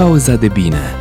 [0.00, 0.94] Pauza de bine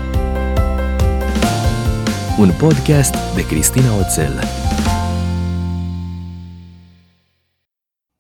[2.38, 4.44] Un podcast de Cristina Oțel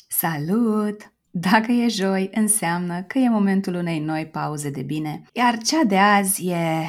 [0.07, 1.13] Salut!
[1.29, 5.97] Dacă e joi, înseamnă că e momentul unei noi pauze de bine, iar cea de
[5.97, 6.85] azi e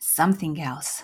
[0.00, 1.02] something else.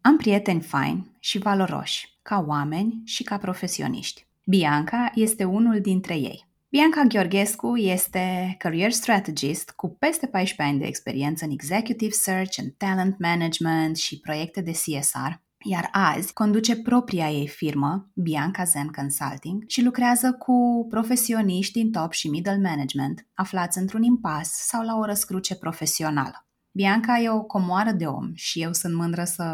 [0.00, 4.26] Am prieteni faini și valoroși, ca oameni și ca profesioniști.
[4.44, 6.51] Bianca este unul dintre ei.
[6.72, 12.74] Bianca Gheorghescu este career strategist cu peste 14 ani de experiență în executive search and
[12.76, 15.32] talent management și proiecte de CSR,
[15.64, 22.12] iar azi conduce propria ei firmă, Bianca Zen Consulting, și lucrează cu profesioniști din top
[22.12, 26.46] și middle management, aflați într-un impas sau la o răscruce profesională.
[26.70, 29.44] Bianca e o comoară de om și eu sunt mândră să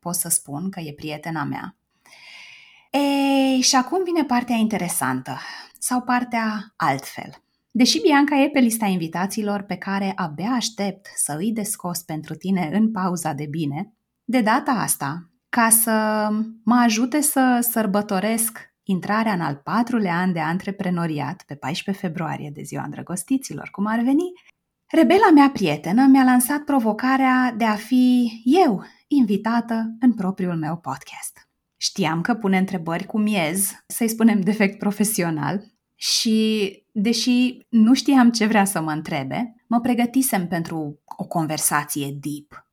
[0.00, 1.76] pot să spun că e prietena mea.
[2.90, 5.38] Ei, și acum vine partea interesantă
[5.86, 7.30] sau partea altfel.
[7.70, 12.70] Deși Bianca e pe lista invitațiilor pe care abia aștept să îi descos pentru tine
[12.72, 13.94] în pauza de bine,
[14.24, 16.28] de data asta, ca să
[16.64, 22.62] mă ajute să sărbătoresc intrarea în al patrulea an de antreprenoriat pe 14 februarie de
[22.62, 24.32] ziua îndrăgostiților, cum ar veni,
[24.86, 31.48] rebela mea prietenă mi-a lansat provocarea de a fi eu invitată în propriul meu podcast.
[31.76, 38.46] Știam că pune întrebări cu miez, să-i spunem defect profesional, și deși nu știam ce
[38.46, 42.68] vrea să mă întrebe, mă pregătisem pentru o conversație deep.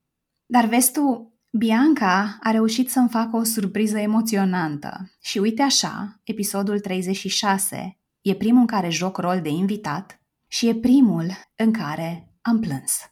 [0.45, 6.80] Dar vezi tu, Bianca a reușit să-mi facă o surpriză emoționantă și uite așa, episodul
[6.80, 12.59] 36 e primul în care joc rol de invitat și e primul în care am
[12.59, 13.11] plâns.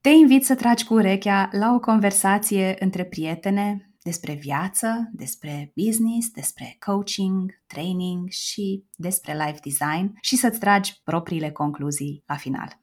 [0.00, 6.30] Te invit să tragi cu urechea la o conversație între prietene despre viață, despre business,
[6.34, 12.78] despre coaching, training și despre life design și să-ți tragi propriile concluzii la final.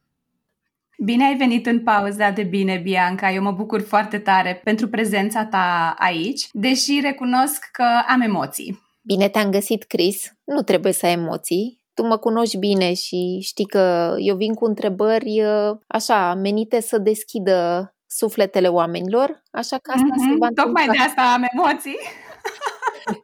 [1.04, 3.32] Bine ai venit în pauza de bine, Bianca.
[3.32, 8.82] Eu mă bucur foarte tare pentru prezența ta aici, deși recunosc că am emoții.
[9.02, 10.34] Bine te-am găsit, Chris.
[10.44, 11.80] Nu trebuie să ai emoții.
[11.94, 16.98] Tu mă cunoști bine și știi că eu vin cu întrebări uh, așa, menite să
[16.98, 20.64] deschidă sufletele oamenilor, așa că asta mm-hmm, se va întâmpla.
[20.64, 21.98] Tocmai de asta am emoții.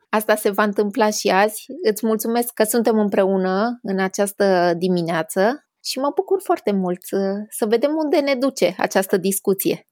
[0.09, 1.65] Asta se va întâmpla și azi.
[1.91, 6.99] Îți mulțumesc că suntem împreună în această dimineață și mă bucur foarte mult
[7.49, 9.87] să vedem unde ne duce această discuție.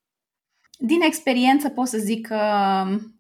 [0.77, 2.39] Din experiență pot să zic că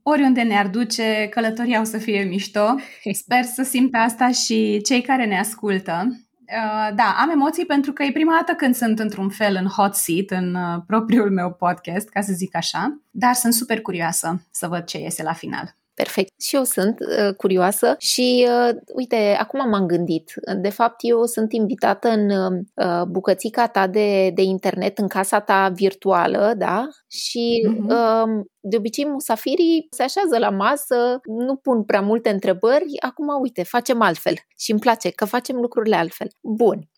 [0.03, 2.75] oriunde ne-ar duce, călătoria o să fie mișto.
[3.23, 6.07] Sper să simtă asta și cei care ne ascultă.
[6.47, 9.95] Uh, da, am emoții pentru că e prima dată când sunt într-un fel în hot
[9.95, 14.67] seat, în uh, propriul meu podcast, ca să zic așa, dar sunt super curioasă să
[14.67, 15.75] văd ce iese la final.
[15.95, 16.41] Perfect.
[16.41, 20.33] Și eu sunt uh, curioasă și uh, uite, acum m-am gândit.
[20.61, 25.69] De fapt, eu sunt invitată în uh, bucățica ta de, de internet, în casa ta
[25.69, 26.87] virtuală, da?
[27.07, 27.89] Și uh-huh.
[27.89, 33.63] uh, de obicei musafirii se așează la masă, nu pun prea multe întrebări, acum uite,
[33.63, 36.27] facem altfel și îmi place că facem lucrurile altfel.
[36.41, 36.89] Bun.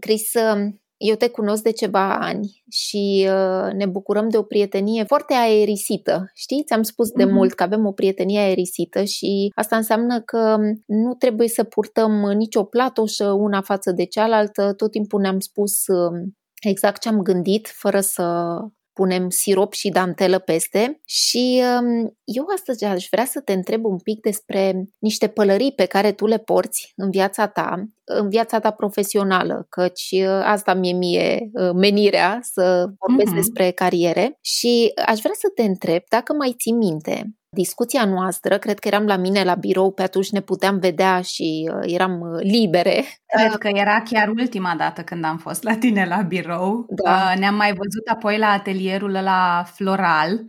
[0.00, 5.04] Chris, uh, eu te cunosc de ceva ani și uh, ne bucurăm de o prietenie
[5.04, 6.30] foarte aerisită.
[6.34, 7.30] Știi, ți-am spus de mm-hmm.
[7.30, 10.56] mult că avem o prietenie aerisită și asta înseamnă că
[10.86, 14.72] nu trebuie să purtăm nicio platoșă una față de cealaltă.
[14.72, 16.28] Tot timpul ne-am spus uh,
[16.60, 18.56] exact ce am gândit, fără să
[18.96, 23.98] punem sirop și dantelă peste și um, eu astăzi aș vrea să te întreb un
[23.98, 28.70] pic despre niște pălării pe care tu le porți în viața ta, în viața ta
[28.70, 33.34] profesională, căci uh, asta mie mie uh, menirea să vorbesc mm-hmm.
[33.34, 38.78] despre cariere și aș vrea să te întreb dacă mai ții minte discuția noastră, cred
[38.78, 42.40] că eram la mine la birou, pe atunci ne puteam vedea și uh, eram uh,
[42.42, 43.04] libere.
[43.36, 46.86] Cred că era chiar ultima dată când am fost la tine la birou.
[46.88, 47.10] Da.
[47.10, 50.44] Uh, ne-am mai văzut apoi la atelierul la Floral.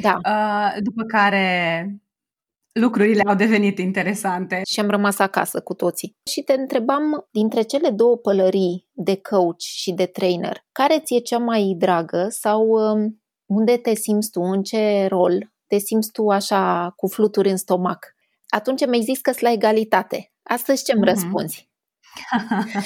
[0.00, 0.18] Da.
[0.28, 1.86] Uh, după care
[2.72, 4.60] lucrurile au devenit interesante.
[4.70, 6.16] Și am rămas acasă cu toții.
[6.30, 11.38] Și te întrebam, dintre cele două pălării de coach și de trainer, care ți-e cea
[11.38, 16.92] mai dragă sau um, unde te simți tu, în ce rol te simți tu așa
[16.96, 18.14] cu fluturi în stomac.
[18.48, 20.32] Atunci mi-ai zis că sunt la egalitate.
[20.42, 21.08] Astăzi ce-mi mm-hmm.
[21.08, 21.70] răspunzi?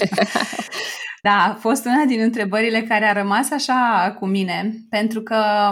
[1.26, 5.70] da, a fost una din întrebările care a rămas așa cu mine, pentru că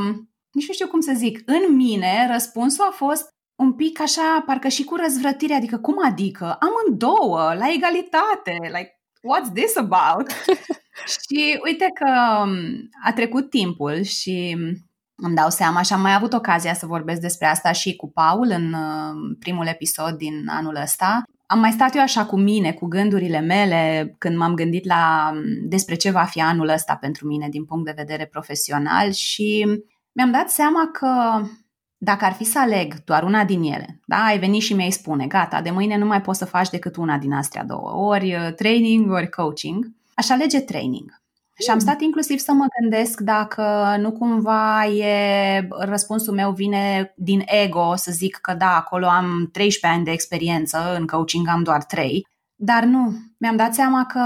[0.50, 4.68] nici nu știu cum să zic, în mine răspunsul a fost un pic așa, parcă
[4.68, 6.58] și cu răzvrătire, adică cum adică?
[6.60, 9.00] Amândouă, la egalitate, like,
[9.30, 10.30] what's this about?
[11.22, 12.10] și uite că
[13.04, 14.56] a trecut timpul și
[15.16, 18.50] îmi dau seama și am mai avut ocazia să vorbesc despre asta și cu Paul
[18.50, 21.22] în uh, primul episod din anul ăsta.
[21.46, 25.32] am mai stat eu așa cu mine, cu gândurile mele, când m-am gândit la
[25.62, 29.66] despre ce va fi anul ăsta pentru mine din punct de vedere profesional și
[30.12, 31.42] mi-am dat seama că
[31.96, 35.26] dacă ar fi să aleg doar una din ele, da, ai venit și mi-ai spune,
[35.26, 38.52] gata, de mâine nu mai poți să faci decât una din astea două, ori uh,
[38.56, 41.22] training, ori coaching, aș alege training.
[41.62, 47.42] Și am stat inclusiv să mă gândesc dacă nu cumva e răspunsul meu vine din
[47.46, 51.84] ego să zic că da, acolo am 13 ani de experiență, în coaching am doar
[51.84, 54.20] 3, dar nu, mi-am dat seama că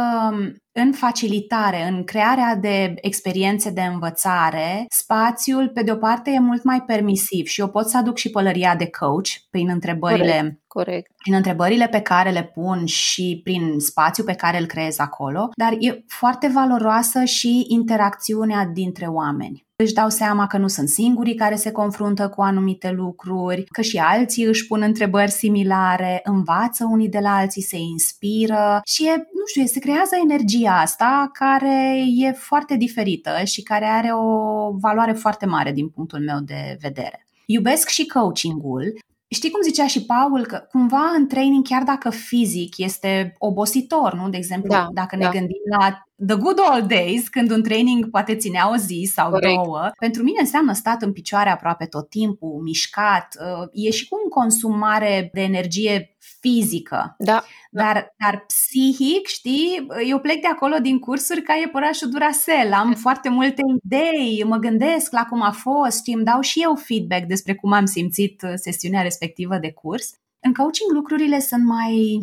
[0.73, 6.63] în facilitare, în crearea de experiențe de învățare, spațiul, pe de o parte, e mult
[6.63, 11.13] mai permisiv și eu pot să aduc și pălăria de coach prin întrebările, corect, corect.
[11.17, 15.73] prin întrebările pe care le pun și prin spațiu pe care îl creez acolo, dar
[15.79, 21.55] e foarte valoroasă și interacțiunea dintre oameni își dau seama că nu sunt singurii care
[21.55, 27.19] se confruntă cu anumite lucruri, că și alții își pun întrebări similare, învață unii de
[27.19, 32.77] la alții, se inspiră și e, nu știu, se creează energia asta care e foarte
[32.77, 37.27] diferită și care are o valoare foarte mare din punctul meu de vedere.
[37.47, 38.99] Iubesc și coachingul,
[39.31, 44.29] Știi cum zicea și Paul, că cumva în training, chiar dacă fizic este obositor, nu?
[44.29, 45.31] De exemplu, da, dacă ne da.
[45.31, 49.55] gândim la the good old days, când un training poate ținea o zi sau Corect.
[49.55, 54.21] două, pentru mine înseamnă stat în picioare aproape tot timpul, mișcat, uh, e și cu
[54.23, 57.15] un consum mare de energie fizică.
[57.19, 62.95] Da, Dar, dar psihic, știi, eu plec de acolo din cursuri ca iepurașul Duracell, am
[63.05, 67.27] foarte multe idei, mă gândesc la cum a fost, știi, îmi dau și eu feedback
[67.27, 70.11] despre cum am simțit uh, sesiunea respectivă de curs.
[70.41, 72.19] În coaching lucrurile sunt mai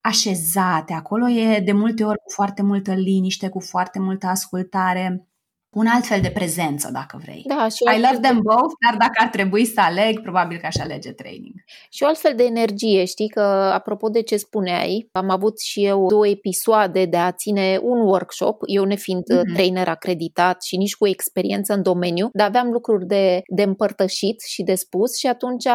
[0.00, 5.28] așezate, acolo e de multe ori cu foarte multă liniște, cu foarte multă ascultare,
[5.70, 7.42] un alt fel de prezență, dacă vrei.
[7.46, 10.58] da, și I o altfel love them both, dar dacă ar trebui să aleg, probabil
[10.58, 11.54] că aș alege training.
[11.90, 13.40] Și o altfel de energie, știi că,
[13.74, 18.62] apropo de ce spuneai, am avut și eu două episoade de a ține un workshop,
[18.66, 19.38] eu nefiind Mhm.
[19.38, 19.54] mm-hmm.
[19.54, 24.62] trainer acreditat și nici cu experiență în domeniu, dar aveam lucruri de, de împărtășit și
[24.62, 25.66] de spus și atunci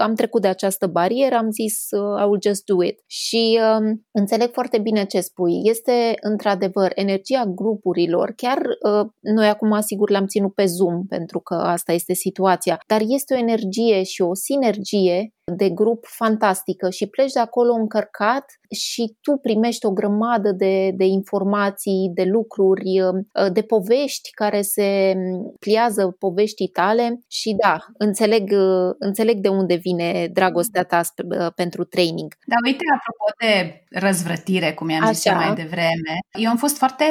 [0.00, 2.98] am trecut de această barieră, am zis uh, I will just do it.
[3.06, 5.60] Și um, înțeleg foarte bine ce spui.
[5.64, 11.54] Este într-adevăr energia grupurilor, chiar uh, noi acum sigur le-am ținut pe Zoom pentru că
[11.54, 17.32] asta este situația, dar este o energie și o sinergie de grup fantastică și pleci
[17.32, 23.62] de acolo încărcat și tu primești o grămadă de, de informații, de lucruri, uh, de
[23.62, 25.14] povești care se
[25.58, 31.52] pliază poveștii tale și da, înțeleg, uh, înțeleg de unde vine dragostea ta sp- uh,
[31.54, 32.34] pentru training.
[32.46, 35.36] Dar uite, apropo de răzvrătire, cum i-am zis Așa.
[35.36, 37.04] eu mai devreme, eu am fost foarte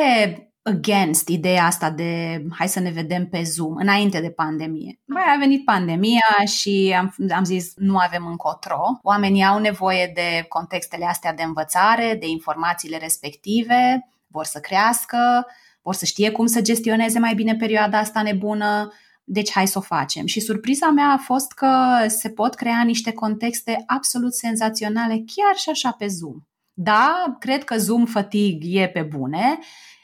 [0.63, 5.00] against ideea asta de hai să ne vedem pe Zoom înainte de pandemie.
[5.06, 9.00] Băi, a venit pandemia și am, am zis nu avem încotro.
[9.02, 15.46] Oamenii au nevoie de contextele astea de învățare, de informațiile respective, vor să crească,
[15.81, 18.92] vor să știe cum să gestioneze mai bine perioada asta nebună,
[19.24, 20.25] deci hai să o facem.
[20.25, 25.69] Și surpriza mea a fost că se pot crea niște contexte absolut senzaționale chiar și
[25.69, 26.36] așa pe Zoom.
[26.74, 29.60] Da, cred că Zoom fatigue e pe bune,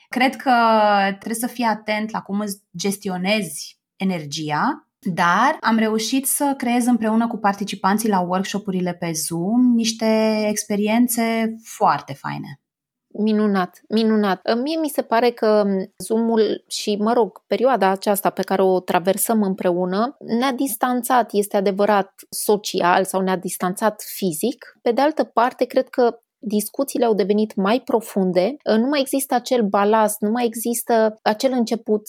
[0.08, 0.52] cred că
[1.10, 7.28] trebuie să fii atent la cum îți gestionezi energia, dar am reușit să creez împreună
[7.28, 12.62] cu participanții la workshopurile pe Zoom niște experiențe foarte faine.
[13.20, 14.56] Minunat, minunat.
[14.62, 15.64] Mie mi se pare că
[15.98, 22.14] Zoom-ul și, mă rog, perioada aceasta pe care o traversăm împreună ne-a distanțat, este adevărat,
[22.30, 24.78] social sau ne-a distanțat fizic.
[24.82, 29.62] Pe de altă parte, cred că discuțiile au devenit mai profunde, nu mai există acel
[29.64, 32.02] balast, nu mai există acel început,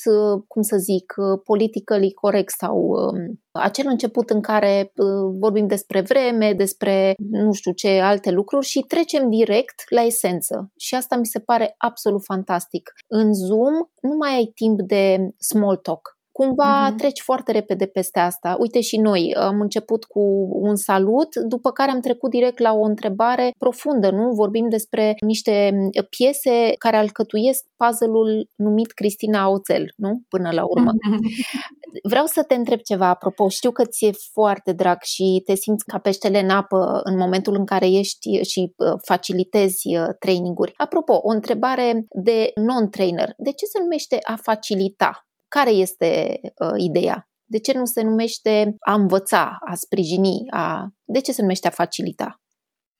[0.47, 5.07] cum să zic, politically corect sau um, acel început în care uh,
[5.39, 10.73] vorbim despre vreme, despre nu știu ce alte lucruri și trecem direct la esență.
[10.77, 12.93] Și asta mi se pare absolut fantastic.
[13.07, 16.97] În Zoom nu mai ai timp de small talk cumva uh-huh.
[16.97, 18.57] treci foarte repede peste asta.
[18.59, 22.83] Uite și noi, am început cu un salut, după care am trecut direct la o
[22.83, 24.31] întrebare profundă, nu?
[24.31, 25.73] Vorbim despre niște
[26.17, 30.21] piese care alcătuiesc puzzle-ul numit Cristina Oțel, nu?
[30.29, 30.91] Până la urmă.
[32.11, 35.99] Vreau să te întreb ceva, apropo, știu că ți-e foarte drag și te simți ca
[35.99, 38.75] peștele în apă în momentul în care ești și
[39.07, 40.73] facilitezi traininguri.
[40.77, 43.35] Apropo, o întrebare de non-trainer.
[43.37, 45.28] De ce se numește a facilita?
[45.49, 47.29] Care este uh, ideea?
[47.45, 50.47] De ce nu se numește a învăța, a sprijini?
[50.51, 50.89] A...
[51.05, 52.41] De ce se numește a facilita?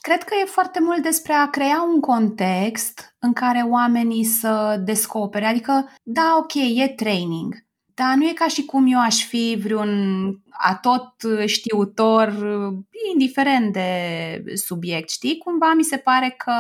[0.01, 5.45] Cred că e foarte mult despre a crea un context în care oamenii să descopere.
[5.45, 7.55] Adică, da, ok, e training,
[7.95, 9.91] Da, nu e ca și cum eu aș fi vreun
[10.51, 11.15] atot
[11.47, 12.33] știutor,
[13.13, 15.39] indiferent de subiect, știi?
[15.39, 16.53] Cumva mi se pare că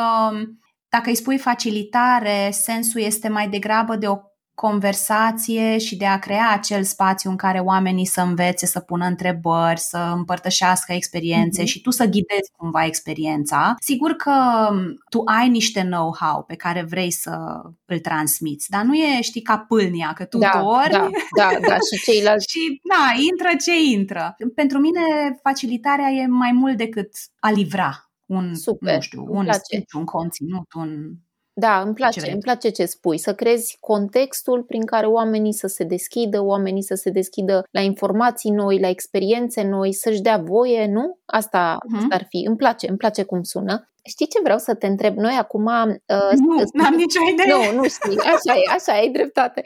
[0.88, 4.16] dacă îi spui facilitare, sensul este mai degrabă de o
[4.60, 9.80] conversație și de a crea acel spațiu în care oamenii să învețe, să pună întrebări,
[9.80, 11.66] să împărtășească experiențe mm-hmm.
[11.66, 13.74] și tu să ghidezi cumva experiența.
[13.80, 14.32] Sigur că
[15.10, 19.58] tu ai niște know-how pe care vrei să îl transmiți, dar nu e, știi, ca
[19.58, 22.46] pâlnia, că tu da, dormi da, da, da, și ceilalți.
[22.52, 24.36] și, na, intră ce intră.
[24.54, 25.00] Pentru mine,
[25.42, 27.10] facilitarea e mai mult decât
[27.40, 31.14] a livra un, Super, nu știu, un speech, un conținut, un
[31.58, 35.66] da, îmi place, ce îmi place ce spui, să crezi contextul prin care oamenii să
[35.66, 40.86] se deschidă, oamenii să se deschidă la informații noi, la experiențe noi, să-și dea voie,
[40.86, 41.18] nu?
[41.24, 41.96] Asta, uh-huh.
[41.96, 42.44] asta ar fi.
[42.46, 43.90] Îmi place, îmi place cum sună.
[44.04, 45.16] Știi ce vreau să te întreb?
[45.16, 45.64] Noi acum...
[45.66, 47.72] Uh, nu, n-am nicio idee.
[47.72, 48.18] Nu, nu știi.
[48.18, 49.62] Așa e, așa e, ai dreptate.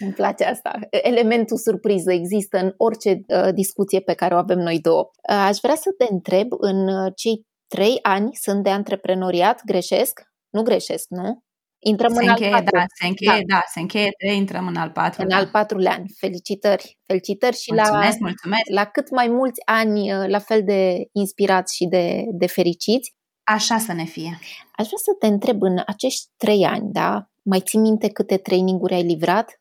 [0.00, 0.78] Îmi place asta.
[0.90, 5.10] Elementul surpriză există în orice uh, discuție pe care o avem noi două.
[5.28, 10.31] Uh, aș vrea să te întreb, în uh, cei trei ani sunt de antreprenoriat, greșesc?
[10.52, 11.42] Nu greșesc, nu?
[11.84, 13.54] Intrăm se în încheie, al da, se încheie, da.
[13.54, 15.36] da, se încheie trei, intrăm în al patrulea.
[15.36, 16.04] În al patrulea an.
[16.16, 16.98] Felicitări!
[17.06, 18.62] Felicitări și mulțumesc, la, mulțumesc.
[18.70, 23.14] la cât mai mulți ani uh, la fel de inspirați și de, de fericiți.
[23.42, 24.38] Așa să ne fie.
[24.72, 27.26] Aș vrea să te întreb în acești trei ani, da?
[27.42, 29.60] Mai ții minte câte traininguri ai livrat?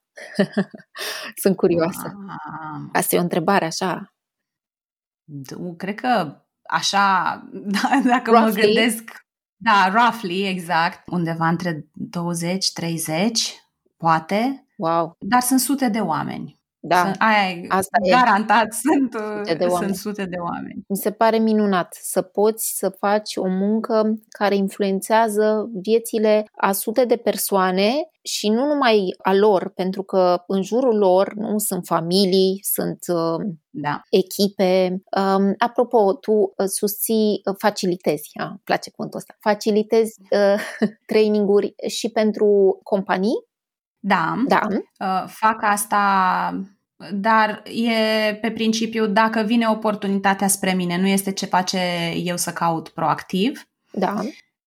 [1.41, 2.13] Sunt curioasă.
[2.27, 2.89] Ah.
[2.93, 4.13] Asta e o întrebare așa.
[5.77, 7.35] Cred că așa,
[7.81, 8.55] da, dacă Roughly.
[8.55, 9.03] mă gândesc
[9.63, 11.07] da, roughly, exact.
[11.07, 13.31] Undeva între 20-30,
[13.97, 14.65] poate.
[14.75, 15.15] Wow.
[15.19, 16.60] Dar sunt sute de oameni.
[16.83, 18.75] Da, sunt, aia asta garantat, e.
[18.83, 20.83] sunt sute, de sunt sute de oameni.
[20.87, 27.05] Mi se pare minunat să poți să faci o muncă care influențează viețile a sute
[27.05, 27.91] de persoane
[28.23, 33.45] și nu numai a lor, pentru că în jurul lor nu sunt familii, sunt uh,
[33.69, 34.01] da.
[34.09, 35.03] echipe.
[35.17, 40.61] Um, apropo, tu uh, susții, uh, facilitezi, ah, place cuvântul ăsta, facilitezi uh,
[41.11, 43.49] traininguri și pentru companii
[44.01, 44.67] da, da.
[44.69, 46.63] Uh, fac asta,
[47.13, 51.79] dar e pe principiu dacă vine oportunitatea spre mine, nu este ce face
[52.23, 53.63] eu să caut proactiv.
[53.91, 54.21] Da.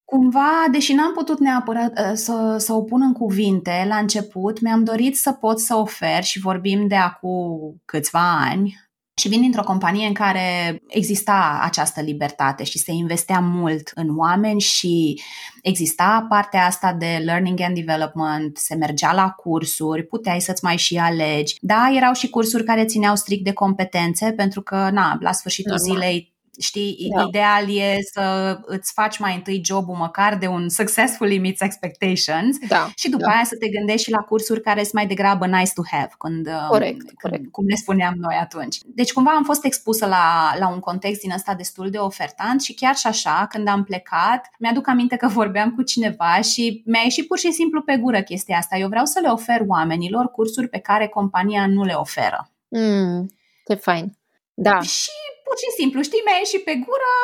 [0.05, 4.85] Cumva, deși n-am putut neapărat uh, să, să o pun în cuvinte la început, mi-am
[4.85, 8.84] dorit să pot să ofer și vorbim de acum câțiva ani,
[9.17, 14.61] și vin dintr-o companie în care exista această libertate și se investea mult în oameni
[14.61, 15.23] și
[15.63, 20.97] exista partea asta de learning and development, se mergea la cursuri, puteai să-ți mai și
[20.97, 21.57] alegi.
[21.61, 25.95] Da, erau și cursuri care țineau strict de competențe, pentru că, na, la sfârșitul Normal.
[25.95, 27.23] zilei Știi, da.
[27.23, 32.91] ideal e să îți faci mai întâi jobul măcar de un successfully meets expectations da.
[32.97, 33.31] și după da.
[33.31, 36.47] aia să te gândești și la cursuri care sunt mai degrabă nice to have, când,
[36.47, 37.51] um, corect, când, corect.
[37.51, 38.79] cum ne spuneam noi atunci.
[38.85, 42.75] Deci cumva am fost expusă la, la un context din ăsta destul de ofertant și
[42.75, 47.27] chiar și așa, când am plecat, mi-aduc aminte că vorbeam cu cineva și mi-a ieșit
[47.27, 48.77] pur și simplu pe gură chestia asta.
[48.77, 52.51] Eu vreau să le ofer oamenilor cursuri pe care compania nu le oferă.
[52.69, 53.31] Mm,
[53.67, 54.17] ce fain.
[54.55, 54.81] Da.
[54.81, 55.11] Și
[55.55, 57.15] pur și simplu, știi, mi-a ieșit pe gură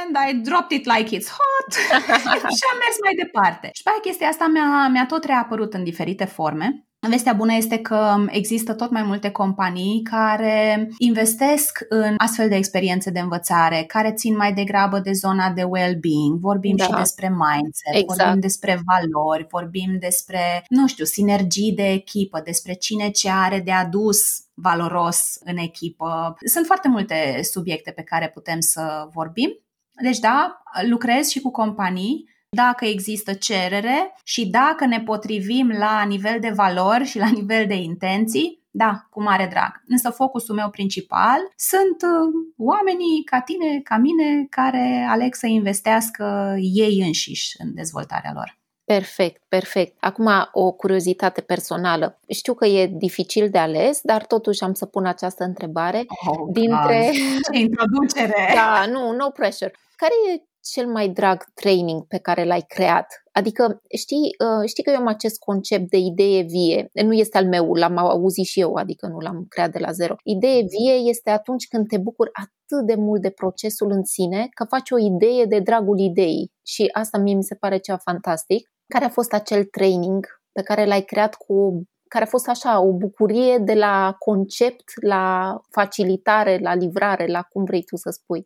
[0.00, 1.70] and I dropped it like it's hot
[2.58, 3.70] și am mers mai departe.
[3.72, 6.86] Și pe chestia asta mi-a, mi-a tot reapărut în diferite forme.
[7.08, 13.10] Vestea bună este că există tot mai multe companii care investesc în astfel de experiențe
[13.10, 16.38] de învățare, care țin mai degrabă de zona de well-being.
[16.40, 16.84] Vorbim da.
[16.84, 18.20] și despre mindset, exact.
[18.20, 23.72] vorbim despre valori, vorbim despre, nu știu, sinergii de echipă, despre cine ce are de
[23.72, 24.20] adus
[24.54, 26.36] valoros în echipă.
[26.44, 29.58] Sunt foarte multe subiecte pe care putem să vorbim.
[30.02, 36.40] Deci da, lucrez și cu companii dacă există cerere și dacă ne potrivim la nivel
[36.40, 39.82] de valori și la nivel de intenții, da, cu mare drag.
[39.86, 46.54] Însă focusul meu principal sunt uh, oamenii ca tine, ca mine, care aleg să investească
[46.58, 48.60] ei înșiși în dezvoltarea lor.
[48.84, 49.96] Perfect, perfect.
[50.00, 52.20] Acum o curiozitate personală.
[52.28, 56.04] Știu că e dificil de ales, dar totuși am să pun această întrebare.
[56.26, 57.10] Oh, dintre...
[57.52, 58.52] Ce introducere!
[58.54, 59.74] Da, nu, no pressure.
[59.96, 63.06] Care e cel mai drag training pe care l-ai creat?
[63.32, 67.46] Adică știi, uh, știi că eu am acest concept de idee vie, nu este al
[67.46, 70.14] meu, l-am auzit și eu, adică nu l-am creat de la zero.
[70.24, 74.64] Idee vie este atunci când te bucuri atât de mult de procesul în sine că
[74.64, 78.68] faci o idee de dragul ideii și asta mie mi se pare ceva fantastic.
[78.86, 82.92] Care a fost acel training pe care l-ai creat cu care a fost așa o
[82.92, 88.44] bucurie de la concept la facilitare, la livrare, la cum vrei tu să spui.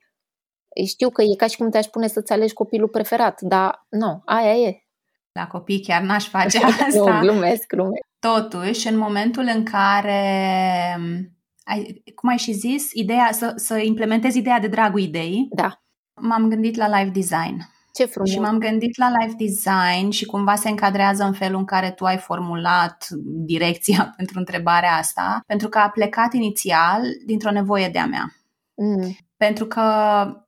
[0.84, 4.54] Știu că e ca și cum te-aș pune să-ți alegi copilul preferat, dar nu, aia
[4.54, 4.80] e.
[5.32, 6.98] La copii chiar n-aș face asta.
[6.98, 8.06] nu, glumesc, glumesc.
[8.18, 10.20] Totuși, în momentul în care
[11.64, 15.82] ai, cum ai și zis, ideea, să, să implementez ideea de dragul ideii, Da.
[16.20, 17.74] m-am gândit la live design.
[17.92, 18.30] Ce frumos.
[18.30, 22.04] Și m-am gândit la live design și cumva se încadrează în felul în care tu
[22.04, 23.06] ai formulat
[23.46, 28.32] direcția pentru întrebarea asta, pentru că a plecat inițial dintr-o nevoie de-a mea.
[28.74, 29.16] Mm.
[29.36, 29.80] Pentru că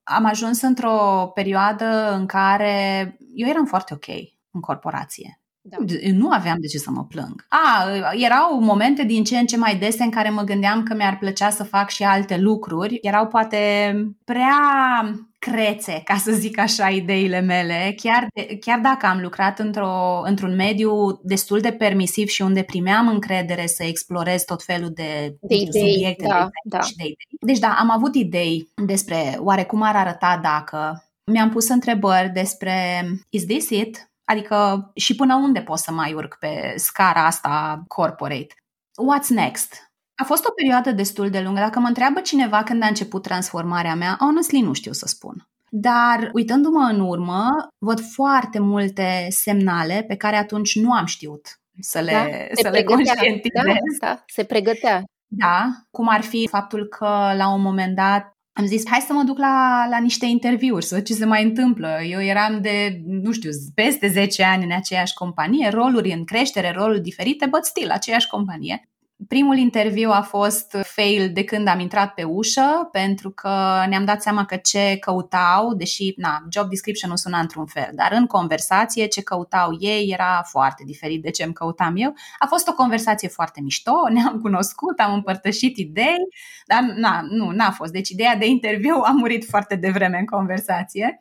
[0.02, 4.06] am ajuns într-o perioadă în care eu eram foarte ok
[4.50, 5.40] în corporație.
[5.60, 5.76] Da.
[6.12, 7.46] Nu aveam de ce să mă plâng.
[7.48, 11.18] A, erau momente din ce în ce mai dese în care mă gândeam că mi-ar
[11.18, 12.98] plăcea să fac și alte lucruri.
[13.02, 14.54] Erau poate prea
[15.38, 20.54] crețe, ca să zic așa, ideile mele, chiar, de, chiar dacă am lucrat într-o, într-un
[20.54, 25.92] mediu destul de permisiv și unde primeam încredere să explorez tot felul de, De idei,
[25.92, 26.80] subiecte da, de, da.
[26.80, 27.38] și de idei.
[27.40, 31.02] Deci da, am avut idei despre oare cum ar arăta dacă.
[31.24, 34.10] Mi-am pus întrebări despre is this it?
[34.24, 38.54] Adică și până unde pot să mai urc pe scara asta corporate?
[38.98, 39.87] What's next?
[40.20, 41.60] A fost o perioadă destul de lungă.
[41.60, 45.48] Dacă mă întreabă cineva când a început transformarea mea, honestly nu știu să spun.
[45.70, 52.00] Dar uitându-mă în urmă, văd foarte multe semnale pe care atunci nu am știut să
[52.00, 52.94] le, Da, se să le pregătea.
[52.94, 53.62] conștientizez.
[54.00, 55.02] Da, da, se pregătea.
[55.26, 59.22] Da, cum ar fi faptul că la un moment dat am zis, hai să mă
[59.22, 61.98] duc la, la niște interviuri, să văd ce se mai întâmplă.
[62.08, 67.00] Eu eram de, nu știu, peste 10 ani în aceeași companie, roluri în creștere, roluri
[67.00, 68.88] diferite, but still, aceeași companie.
[69.26, 74.22] Primul interviu a fost fail de când am intrat pe ușă, pentru că ne-am dat
[74.22, 79.22] seama că ce căutau, deși na, job description-ul suna într-un fel, dar în conversație ce
[79.22, 82.14] căutau ei era foarte diferit de ce îmi căutam eu.
[82.38, 86.28] A fost o conversație foarte mișto, ne-am cunoscut, am împărtășit idei,
[86.66, 87.92] dar na, nu, n-a fost.
[87.92, 91.20] Deci ideea de interviu a murit foarte devreme în conversație.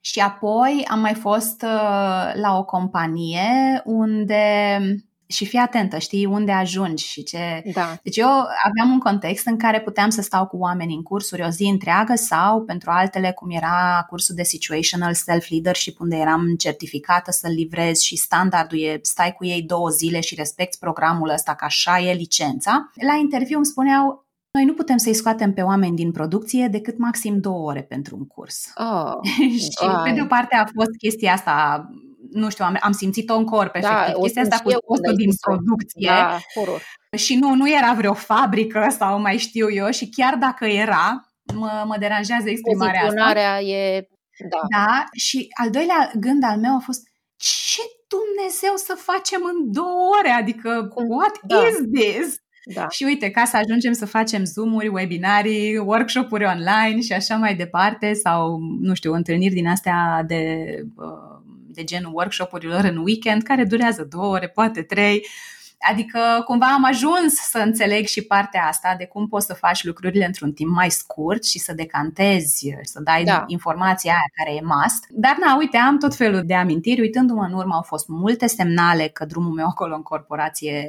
[0.00, 4.78] Și apoi am mai fost uh, la o companie unde
[5.26, 7.62] și fii atentă, știi unde ajungi și ce...
[7.72, 7.98] Da.
[8.02, 8.28] Deci eu
[8.64, 12.14] aveam un context în care puteam să stau cu oameni în cursuri o zi întreagă
[12.14, 18.16] sau pentru altele cum era cursul de Situational Self-Leadership unde eram certificată să-l livrez și
[18.16, 22.90] standardul e stai cu ei două zile și respecti programul ăsta că așa e licența.
[23.06, 24.24] La interviu îmi spuneau
[24.56, 28.26] noi nu putem să-i scoatem pe oameni din producție decât maxim două ore pentru un
[28.26, 28.72] curs.
[28.74, 29.30] Oh,
[29.64, 31.86] și pe de o parte a fost chestia asta
[32.30, 34.14] nu știu, am, am simțit-o în corp, da, efectiv.
[34.14, 35.50] o Chestia simt asta și cu eu când costul ai din zis-o.
[35.50, 36.08] producție.
[36.08, 36.82] Da, horror.
[37.16, 41.84] Și nu, nu era vreo fabrică sau mai știu eu și chiar dacă era, mă,
[41.86, 43.06] mă deranjează exprimarea asta.
[43.06, 44.08] Poziționarea e...
[44.50, 44.58] Da.
[44.76, 47.02] Da, și al doilea gând al meu a fost
[47.36, 50.30] ce Dumnezeu să facem în două ore?
[50.30, 51.08] Adică, Cum?
[51.08, 51.56] what Da.
[51.66, 52.44] is this?
[52.74, 52.88] Da.
[52.88, 58.12] Și uite, ca să ajungem să facem Zoom-uri, webinarii, workshop-uri online și așa mai departe
[58.12, 61.35] sau, nu știu, întâlniri din astea de, uh,
[61.76, 65.26] de genul workshop-urilor în weekend care durează două ore, poate trei.
[65.90, 70.24] Adică cumva am ajuns să înțeleg și partea asta de cum poți să faci lucrurile
[70.24, 73.44] într-un timp mai scurt și să decantezi, să dai Da.
[73.46, 75.06] informația aia care e must.
[75.10, 77.00] Dar na, uite, am tot felul de amintiri.
[77.00, 80.86] Uitându-mă în urmă, au fost multe semnale că drumul meu acolo în corporație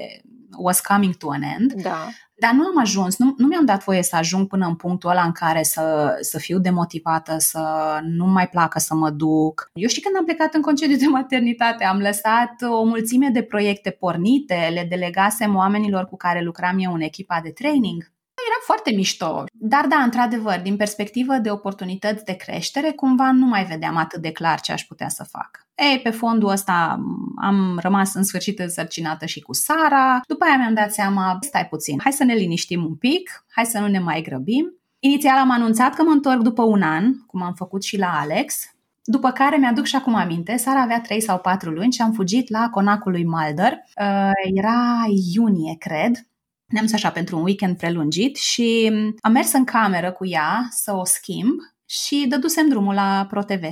[0.57, 1.73] was coming to an end.
[1.73, 2.07] Da.
[2.39, 5.23] Dar nu am ajuns, nu, nu mi-am dat voie să ajung până în punctul ăla
[5.23, 7.61] în care să, să fiu demotivată, să
[8.03, 9.69] nu mai placă să mă duc.
[9.73, 13.89] Eu și când am plecat în concediu de maternitate, am lăsat o mulțime de proiecte
[13.89, 18.11] pornite, le delegasem oamenilor cu care lucram eu în echipa de training.
[18.47, 19.43] Era foarte mișto.
[19.51, 24.31] Dar da, într-adevăr, din perspectivă de oportunități de creștere, cumva nu mai vedeam atât de
[24.31, 25.65] clar ce aș putea să fac.
[25.75, 26.99] Ei, pe fondul ăsta
[27.41, 30.21] am rămas în sfârșit însărcinată și cu Sara.
[30.27, 33.79] După aia mi-am dat seama, stai puțin, hai să ne liniștim un pic, hai să
[33.79, 34.73] nu ne mai grăbim.
[34.99, 38.55] Inițial am anunțat că mă întorc după un an, cum am făcut și la Alex,
[39.03, 42.49] după care mi-aduc și acum aminte, Sara avea 3 sau 4 luni și am fugit
[42.49, 43.71] la conacul lui Mulder.
[43.71, 46.27] Uh, era iunie, cred.
[46.67, 50.93] Ne-am dus așa pentru un weekend prelungit și am mers în cameră cu ea să
[50.93, 53.63] o schimb și dădusem drumul la ProTV.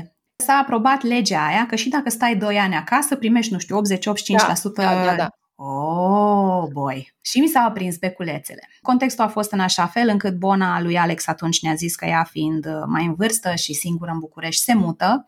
[0.44, 3.82] S-a aprobat legea aia că și dacă stai 2 ani acasă, primești, nu știu, 80-85%
[4.76, 5.30] Da, da, da.
[5.58, 7.14] Oh, boy!
[7.22, 8.70] Și mi s-au aprins beculețele.
[8.82, 12.24] Contextul a fost în așa fel încât Bona lui Alex atunci ne-a zis că ea
[12.24, 15.28] fiind uh, mai în vârstă și singură în București se mută,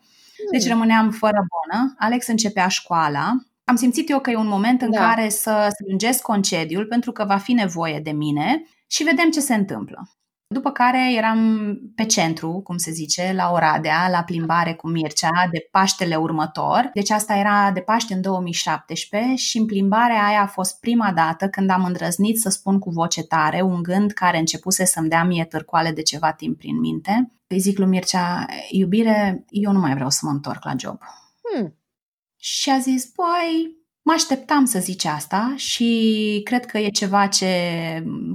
[0.52, 1.94] deci rămâneam fără Bona.
[1.98, 3.34] Alex începea școala.
[3.70, 5.00] Am simțit eu că e un moment în Da.
[5.00, 9.54] care să lungesc concediul pentru că va fi nevoie de mine și vedem ce se
[9.54, 10.10] întâmplă.
[10.50, 15.68] După care eram pe centru, cum se zice, la Oradea, la plimbare cu Mircea, de
[15.72, 16.90] Paștele următor.
[16.94, 21.48] Deci asta era de Paște în 2017 și în plimbarea aia a fost prima dată
[21.48, 25.46] când am îndrăznit să spun cu voce tare un gând care începuse să-mi dea mie
[25.46, 27.32] târcoale de ceva timp prin minte.
[27.48, 31.00] Îi zic lui Mircea, iubire, eu nu mai vreau să mă întorc la job.
[31.42, 31.76] Hmm.
[32.38, 37.48] Și a zis, băi, Mă așteptam să zici asta și cred că e ceva ce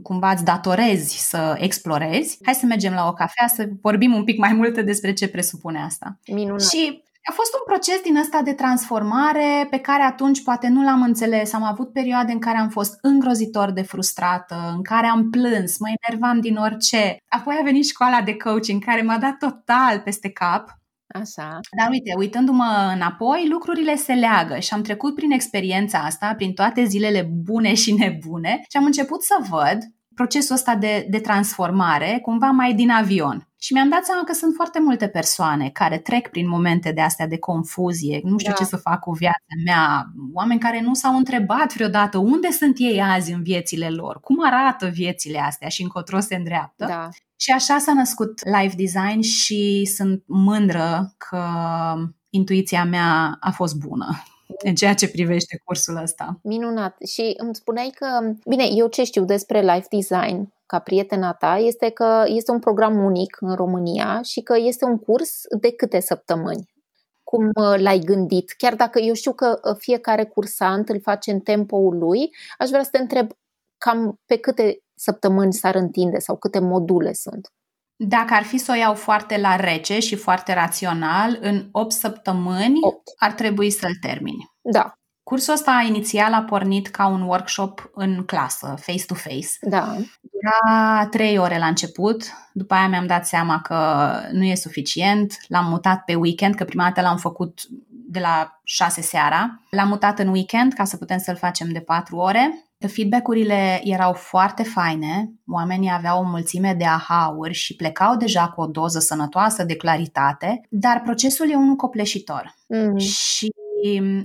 [0.03, 2.38] cumva îți datorezi să explorezi.
[2.45, 5.83] Hai să mergem la o cafea să vorbim un pic mai multe despre ce presupune
[5.83, 6.19] asta.
[6.27, 6.61] Minunat.
[6.61, 11.03] Și a fost un proces din ăsta de transformare pe care atunci poate nu l-am
[11.03, 11.53] înțeles.
[11.53, 15.88] Am avut perioade în care am fost îngrozitor de frustrată, în care am plâns, mă
[16.01, 17.17] enervam din orice.
[17.29, 20.81] Apoi a venit școala de coaching care m-a dat total peste cap
[21.12, 21.61] Așa.
[21.77, 26.85] Dar uite, uitându-mă înapoi, lucrurile se leagă și am trecut prin experiența asta, prin toate
[26.85, 29.79] zilele bune și nebune și am început să văd
[30.14, 33.52] procesul ăsta de, de transformare cumva mai din avion.
[33.64, 37.27] Și mi-am dat seama că sunt foarte multe persoane care trec prin momente de astea
[37.27, 38.59] de confuzie, nu știu da.
[38.59, 43.01] ce să fac cu viața mea, oameni care nu s-au întrebat vreodată unde sunt ei
[43.03, 46.87] azi în viețile lor, cum arată viețile astea și încotro se îndreaptă.
[46.87, 47.09] Da.
[47.37, 51.44] Și așa s-a născut Life Design și sunt mândră că
[52.31, 54.22] intuiția mea a fost bună
[54.68, 56.38] în ceea ce privește cursul ăsta.
[56.42, 56.96] Minunat.
[57.07, 58.07] Și îmi spuneai că,
[58.48, 63.05] bine, eu ce știu despre Life Design ca prietena ta este că este un program
[63.05, 66.71] unic în România și că este un curs de câte săptămâni?
[67.23, 68.51] Cum uh, l-ai gândit?
[68.57, 72.83] Chiar dacă eu știu că uh, fiecare cursant îl face în tempoul lui, aș vrea
[72.83, 73.31] să te întreb
[73.79, 77.49] cam pe câte săptămâni s-ar întinde sau câte module sunt?
[77.97, 82.79] Dacă ar fi să o iau foarte la rece și foarte rațional, în 8 săptămâni
[82.81, 82.99] 8.
[83.17, 84.51] ar trebui să-l termini.
[84.61, 85.02] Da.
[85.23, 89.49] Cursul ăsta inițial a pornit ca un workshop în clasă, face-to-face.
[89.61, 89.97] Da.
[90.21, 95.67] Dura trei ore la început, după aia mi-am dat seama că nu e suficient, l-am
[95.67, 99.63] mutat pe weekend, că prima dată l-am făcut de la 6 seara.
[99.71, 104.63] L-am mutat în weekend ca să putem să-l facem de 4 ore Feedback-urile erau foarte
[104.63, 109.77] faine, oamenii aveau o mulțime de aha-uri și plecau deja cu o doză sănătoasă de
[109.77, 112.55] claritate, dar procesul e unul copleșitor.
[112.55, 112.97] Mm-hmm.
[112.97, 113.53] Și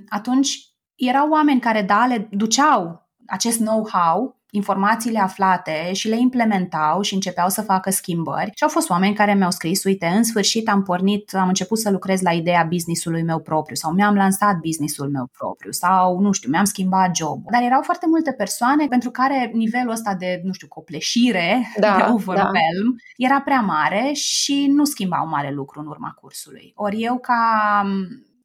[0.10, 7.14] atunci erau oameni care, da, le duceau acest know-how informațiile aflate și le implementau și
[7.14, 8.52] începeau să facă schimbări.
[8.56, 11.90] Și au fost oameni care mi-au scris, uite, în sfârșit am pornit, am început să
[11.90, 16.50] lucrez la ideea businessului meu propriu sau mi-am lansat businessul meu propriu sau, nu știu,
[16.50, 17.52] mi-am schimbat jobul.
[17.52, 22.12] Dar erau foarte multe persoane pentru care nivelul ăsta de, nu știu, copleșire, da, de
[22.12, 23.26] overwhelm, da.
[23.26, 26.72] era prea mare și nu schimbau mare lucru în urma cursului.
[26.76, 27.42] Ori eu ca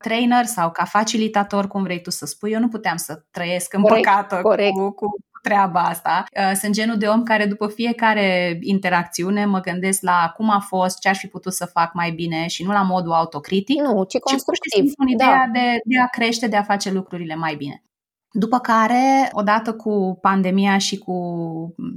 [0.02, 4.40] trainer sau ca facilitator, cum vrei tu să spui, eu nu puteam să trăiesc împăcată
[4.42, 4.72] corect, corect.
[4.72, 6.24] Cu, cu treaba asta.
[6.36, 10.98] Uh, sunt genul de om care după fiecare interacțiune mă gândesc la cum a fost,
[10.98, 14.18] ce aș fi putut să fac mai bine și nu la modul autocritic, nu, ci
[14.18, 14.90] constructiv.
[14.90, 15.60] ci cu ideea da.
[15.60, 17.82] de, de a crește, de a face lucrurile mai bine.
[18.32, 21.14] După care, odată cu pandemia și cu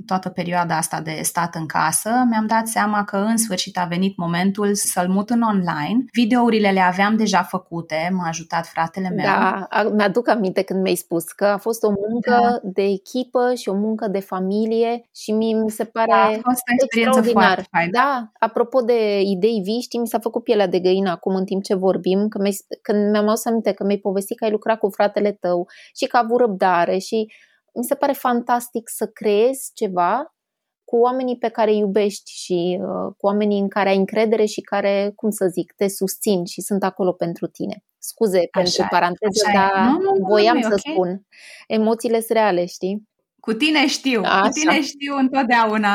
[0.06, 4.18] toată perioada asta de stat în casă, mi-am dat seama că în sfârșit a venit
[4.18, 6.06] momentul să-l mut în online.
[6.14, 9.26] Videourile le aveam deja făcute, m-a ajutat fratele meu.
[9.26, 12.60] Da, mi-aduc aminte când mi-ai spus că a fost o muncă da.
[12.64, 16.62] de echipă și o muncă de familie și mi, mi se pare da, a fost
[16.70, 17.92] o experiență foarte faină.
[17.92, 21.64] Da, apropo de idei vii, știi, mi s-a făcut pielea de găină acum în timp
[21.64, 24.90] ce vorbim, că mi când mi-am adus aminte că mi-ai povestit că ai lucrat cu
[24.90, 27.34] fratele tău și că avut răbdare și
[27.74, 30.36] mi se pare fantastic să creezi ceva
[30.84, 34.62] cu oamenii pe care îi iubești și uh, cu oamenii în care ai încredere și
[34.62, 37.84] care, cum să zic, te susțin și sunt acolo pentru tine.
[37.98, 40.94] Scuze așa pentru paranteză, dar nu, nu, nu, voiam nu, să okay.
[40.94, 41.26] spun.
[41.68, 43.04] Emoțiile sunt reale, știi?
[43.40, 44.42] Cu tine știu, așa.
[44.42, 45.92] cu tine știu întotdeauna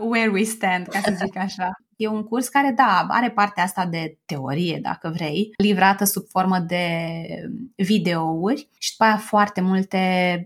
[0.00, 1.70] where we stand, ca să zic așa.
[2.00, 6.58] E un curs care, da, are partea asta de teorie, dacă vrei, livrată sub formă
[6.58, 6.84] de
[7.76, 9.98] videouri și după aia foarte multe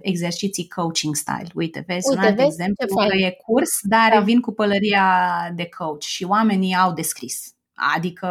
[0.02, 1.50] exerciții coaching style.
[1.54, 4.20] Uite, vezi Uite, un alt vezi exemplu că e curs, dar da.
[4.20, 5.06] vin cu pălăria
[5.54, 7.54] de coach și oamenii au descris.
[7.96, 8.28] Adică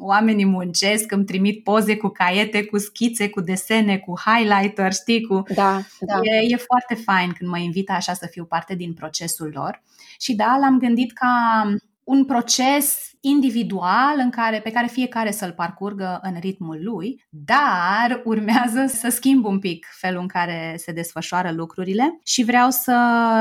[0.00, 5.26] oamenii muncesc, îmi trimit poze cu caiete, cu schițe, cu desene, cu highlighter, știi?
[5.26, 5.42] Cu...
[5.54, 6.18] Da, da.
[6.22, 9.82] E, e foarte fain când mă invită așa să fiu parte din procesul lor.
[10.18, 11.62] Și da, l-am gândit ca
[12.04, 18.84] un proces individual în care, pe care fiecare să-l parcurgă în ritmul lui, dar urmează
[18.86, 22.92] să schimb un pic felul în care se desfășoară lucrurile și vreau să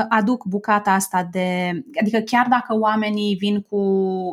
[0.10, 1.72] aduc bucata asta de,
[2.02, 3.82] adică chiar dacă oamenii vin cu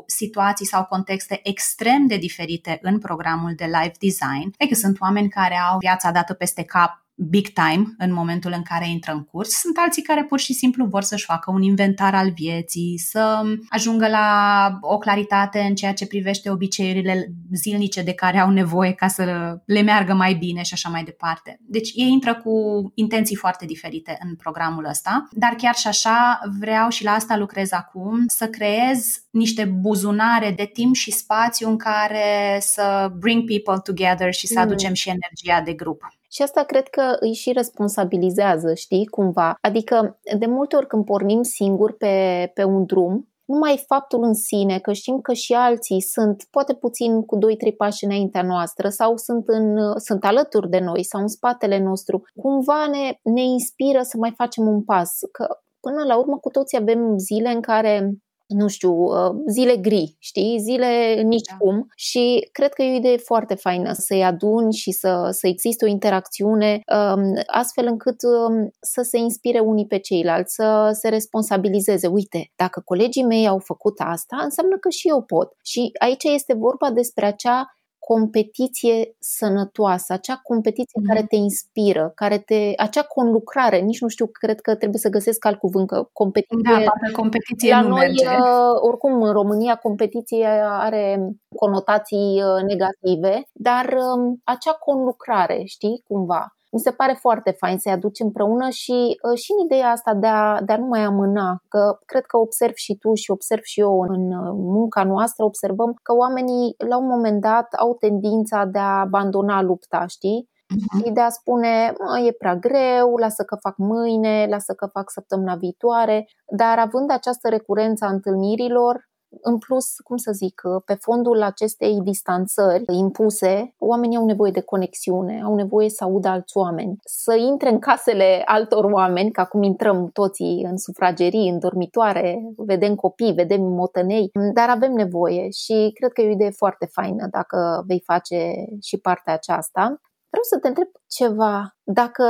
[0.07, 5.59] situații sau contexte extrem de diferite în programul de live design, adică sunt oameni care
[5.71, 9.51] au viața dată peste cap big time în momentul în care intră în curs.
[9.51, 14.09] Sunt alții care pur și simplu vor să-și facă un inventar al vieții, să ajungă
[14.09, 19.57] la o claritate în ceea ce privește obiceiurile zilnice de care au nevoie ca să
[19.65, 21.61] le meargă mai bine și așa mai departe.
[21.61, 22.53] Deci ei intră cu
[22.95, 27.73] intenții foarte diferite în programul ăsta, dar chiar și așa vreau și la asta lucrez
[27.73, 34.33] acum, să creez niște buzunare de timp și spațiu în care să bring people together
[34.33, 34.63] și să mm.
[34.63, 36.03] aducem și energia de grup.
[36.33, 39.57] Și asta cred că îi și responsabilizează, știi, cumva.
[39.61, 44.79] Adică, de multe ori când pornim singuri pe, pe un drum, numai faptul în sine
[44.79, 47.41] că știm că și alții sunt poate puțin cu 2-3
[47.77, 52.87] pași înaintea noastră sau sunt, în, sunt alături de noi sau în spatele nostru, cumva
[52.87, 55.19] ne, ne inspiră să mai facem un pas.
[55.33, 55.47] Că
[55.81, 58.13] până la urmă cu toții avem zile în care
[58.53, 61.57] nu știu, uh, zile gri, știi, zile nici da.
[61.59, 65.85] cum și cred că e o idee foarte faină să-i aduni și să, să existe
[65.85, 66.81] o interacțiune
[67.15, 72.07] um, astfel încât um, să se inspire unii pe ceilalți, să se responsabilizeze.
[72.07, 75.53] Uite, dacă colegii mei au făcut asta, înseamnă că și eu pot.
[75.63, 81.07] Și aici este vorba despre acea competiție sănătoasă, acea competiție mm.
[81.07, 85.45] care te inspiră, care te, acea conlucrare, nici nu știu, cred că trebuie să găsesc
[85.45, 86.85] alt cuvânt, că competiție...
[86.85, 88.27] Da, competiție la nu noi, merge.
[88.27, 91.19] Uh, oricum, în România competiție are
[91.57, 97.93] conotații uh, negative, dar um, acea conlucrare, știi, cumva, mi se pare foarte fain să-i
[97.93, 101.63] aduci împreună și, uh, și în ideea asta de a, de a nu mai amâna,
[101.69, 105.99] că cred că observ și tu și observ și eu în uh, munca noastră, observăm
[106.03, 110.49] că oamenii la un moment dat au tendința de a abandona lupta, știi?
[110.49, 111.05] Uh-huh.
[111.05, 111.93] Și de a spune,
[112.27, 117.49] e prea greu, lasă că fac mâine, lasă că fac săptămâna viitoare, dar având această
[117.49, 119.10] recurență a întâlnirilor,
[119.41, 125.43] în plus, cum să zic, pe fondul acestei distanțări impuse, oamenii au nevoie de conexiune,
[125.43, 130.09] au nevoie să audă alți oameni, să intre în casele altor oameni, ca cum intrăm
[130.13, 136.21] toții în sufragerii, în dormitoare, vedem copii, vedem motănei, dar avem nevoie și cred că
[136.21, 140.01] e o idee foarte faină dacă vei face și partea aceasta.
[140.31, 141.77] Vreau să te întreb ceva.
[141.83, 142.25] Dacă,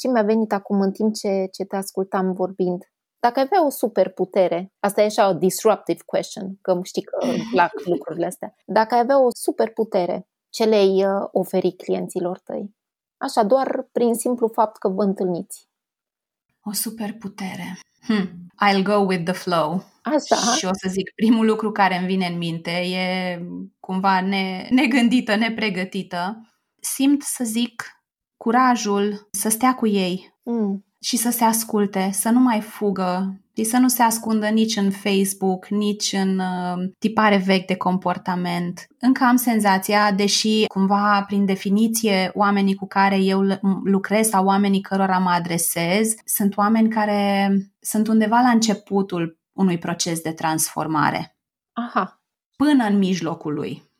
[0.00, 2.91] și mi-a venit acum în timp ce, ce te ascultam vorbind,
[3.26, 7.48] dacă ai avea o superputere, asta e așa o disruptive question, că știi că îmi
[7.50, 8.54] plac lucrurile astea.
[8.64, 12.74] Dacă ai avea o superputere, ce le-ai uh, oferi clienților tăi?
[13.16, 15.68] Așa, doar prin simplu fapt că vă întâlniți.
[16.62, 17.78] O superputere.
[18.00, 18.28] Hmm.
[18.66, 19.84] I'll go with the flow.
[20.02, 20.36] Asta.
[20.36, 23.38] Și o să zic, primul lucru care îmi vine în minte e
[23.80, 26.48] cumva ne, negândită, nepregătită.
[26.80, 27.84] Simt să zic
[28.36, 30.38] curajul să stea cu ei.
[30.42, 34.76] Mm și să se asculte, să nu mai fugă și să nu se ascundă nici
[34.76, 38.86] în Facebook, nici în uh, tipare vechi de comportament.
[38.98, 43.40] Încă am senzația, deși cumva prin definiție oamenii cu care eu
[43.84, 50.20] lucrez sau oamenii cărora mă adresez sunt oameni care sunt undeva la începutul unui proces
[50.20, 51.36] de transformare.
[51.72, 52.22] Aha.
[52.56, 53.91] Până în mijlocul lui.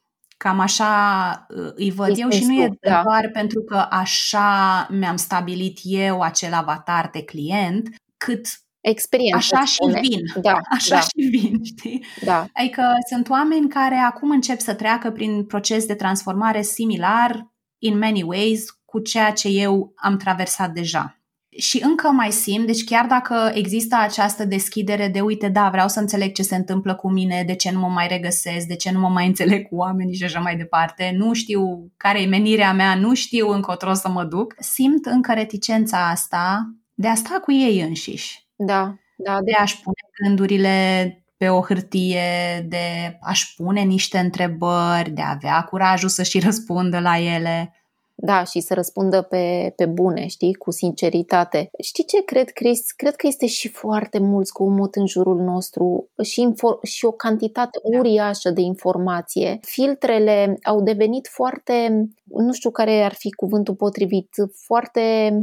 [0.42, 3.02] Cam așa uh, îi văd este eu și nu e da.
[3.02, 8.46] doar pentru că așa mi-am stabilit eu acel avatar de client, cât
[8.80, 10.20] Experiență Așa și vin.
[10.40, 11.00] Da, așa da.
[11.00, 12.04] și vin, știi?
[12.24, 12.46] Da.
[12.52, 18.22] Adică sunt oameni care acum încep să treacă prin proces de transformare similar, in many
[18.22, 21.21] ways, cu ceea ce eu am traversat deja
[21.56, 26.00] și încă mai simt, deci chiar dacă există această deschidere de uite, da, vreau să
[26.00, 29.00] înțeleg ce se întâmplă cu mine, de ce nu mă mai regăsesc, de ce nu
[29.00, 32.94] mă mai înțeleg cu oamenii și așa mai departe, nu știu care e menirea mea,
[32.94, 37.80] nu știu încotro să mă duc, simt încă reticența asta de a sta cu ei
[37.80, 38.46] înșiși.
[38.56, 39.38] Da, da.
[39.44, 45.62] De a-și pune gândurile pe o hârtie, de a-și pune niște întrebări, de a avea
[45.62, 47.81] curajul să-și răspundă la ele.
[48.24, 51.70] Da, și să răspundă pe, pe bune, știi, cu sinceritate.
[51.82, 52.92] Știi ce cred, Chris?
[52.92, 57.78] Cred că este și foarte mult zgomot în jurul nostru și, infor- și o cantitate
[57.90, 57.98] da.
[57.98, 59.58] uriașă de informație.
[59.62, 64.28] Filtrele au devenit foarte, nu știu care ar fi cuvântul potrivit,
[64.66, 65.00] foarte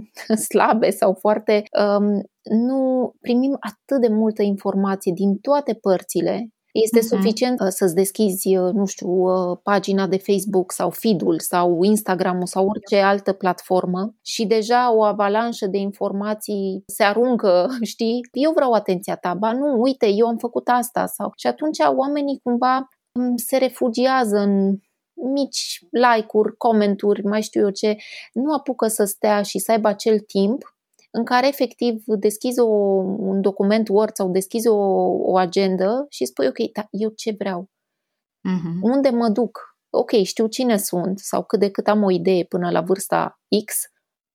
[0.50, 1.64] slabe sau foarte...
[1.80, 7.18] Um, nu primim atât de multă informație din toate părțile este uh-huh.
[7.18, 12.46] suficient uh, să-ți deschizi, uh, nu știu, uh, pagina de Facebook sau feed-ul sau Instagram-ul
[12.46, 18.20] sau orice altă platformă și deja o avalanșă de informații se aruncă, știi?
[18.32, 21.32] Eu vreau atenția ta, ba nu, uite, eu am făcut asta sau...
[21.38, 24.78] Și atunci oamenii cumva mm, se refugiază în
[25.34, 27.98] mici like-uri, comenturi, mai știu eu ce,
[28.34, 30.74] nu apucă să stea și să aibă acel timp
[31.10, 32.68] în care efectiv deschizi o,
[33.18, 34.78] un document Word sau deschizi o,
[35.32, 37.70] o agendă și spui, ok, da, eu ce vreau?
[38.50, 38.82] Uh-huh.
[38.82, 39.60] Unde mă duc?
[39.90, 43.76] Ok, știu cine sunt sau cât de cât am o idee până la vârsta X,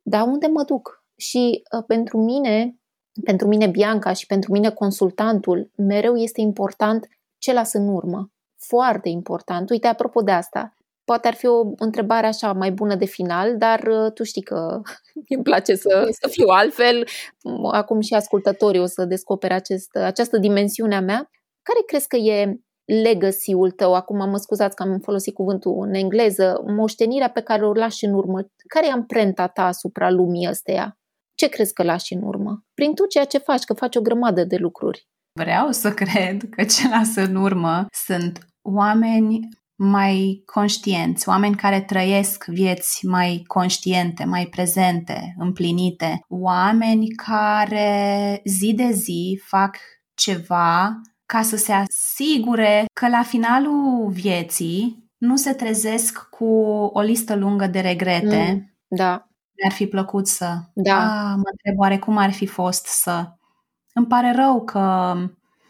[0.03, 1.05] dar unde mă duc?
[1.17, 2.79] Și uh, pentru mine,
[3.25, 7.09] pentru mine Bianca și pentru mine consultantul, mereu este important
[7.39, 8.31] ce las în urmă.
[8.57, 9.71] Foarte important.
[9.71, 13.81] Uite, apropo de asta, poate ar fi o întrebare așa mai bună de final, dar
[13.87, 14.81] uh, tu știi că
[15.37, 17.07] îmi place să, să fiu altfel.
[17.73, 21.31] Acum și ascultătorii o să descopere acest, această dimensiune a mea.
[21.63, 26.63] Care crezi că e legacy-ul tău, acum mă scuzați că am folosit cuvântul în engleză,
[26.67, 30.99] moștenirea pe care o lași în urmă, care e amprenta ta asupra lumii ăsteia?
[31.35, 32.65] Ce crezi că lași în urmă?
[32.75, 35.09] Prin tu ceea ce faci, că faci o grămadă de lucruri.
[35.41, 42.45] Vreau să cred că ce lasă în urmă sunt oameni mai conștienți, oameni care trăiesc
[42.45, 49.77] vieți mai conștiente, mai prezente, împlinite, oameni care zi de zi fac
[50.15, 56.45] ceva ca să se asigure că la finalul vieții nu se trezesc cu
[56.93, 58.53] o listă lungă de regrete.
[58.53, 59.29] Mm, da.
[59.63, 60.59] Mi-ar fi plăcut să.
[60.75, 60.97] Da.
[60.97, 63.33] A, mă întreb oare cum ar fi fost să.
[63.93, 65.15] Îmi pare rău că,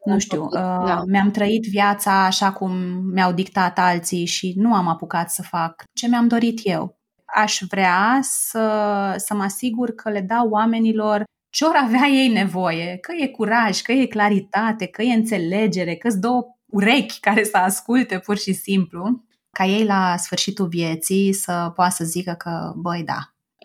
[0.05, 0.97] nu știu, da.
[0.97, 2.73] uh, mi-am trăit viața așa cum
[3.13, 6.99] mi-au dictat alții și nu am apucat să fac ce mi-am dorit eu.
[7.25, 12.97] Aș vrea să, să mă asigur că le dau oamenilor ce ori avea ei nevoie,
[12.97, 18.19] că e curaj, că e claritate, că e înțelegere, că-ți două urechi care să asculte
[18.19, 23.19] pur și simplu, ca ei la sfârșitul vieții să poată să zică că, băi, da,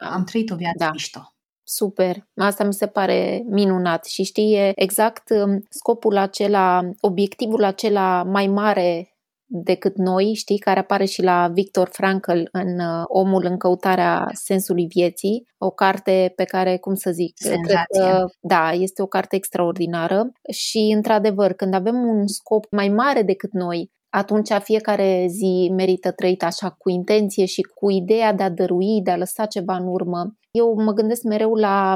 [0.09, 0.89] am trăit o viață da.
[0.91, 1.33] mișto.
[1.71, 8.47] Super, asta mi se pare minunat și știi exact um, scopul acela, obiectivul acela mai
[8.47, 9.13] mare
[9.45, 14.85] decât noi, știi, care apare și la Victor Frankl în uh, Omul în căutarea sensului
[14.87, 20.31] vieții, o carte pe care, cum să zic, cred că, da, este o carte extraordinară
[20.51, 26.45] și, într-adevăr, când avem un scop mai mare decât noi, atunci fiecare zi merită trăită
[26.45, 30.33] așa cu intenție și cu ideea de a dărui, de a lăsa ceva în urmă.
[30.51, 31.95] Eu mă gândesc mereu la,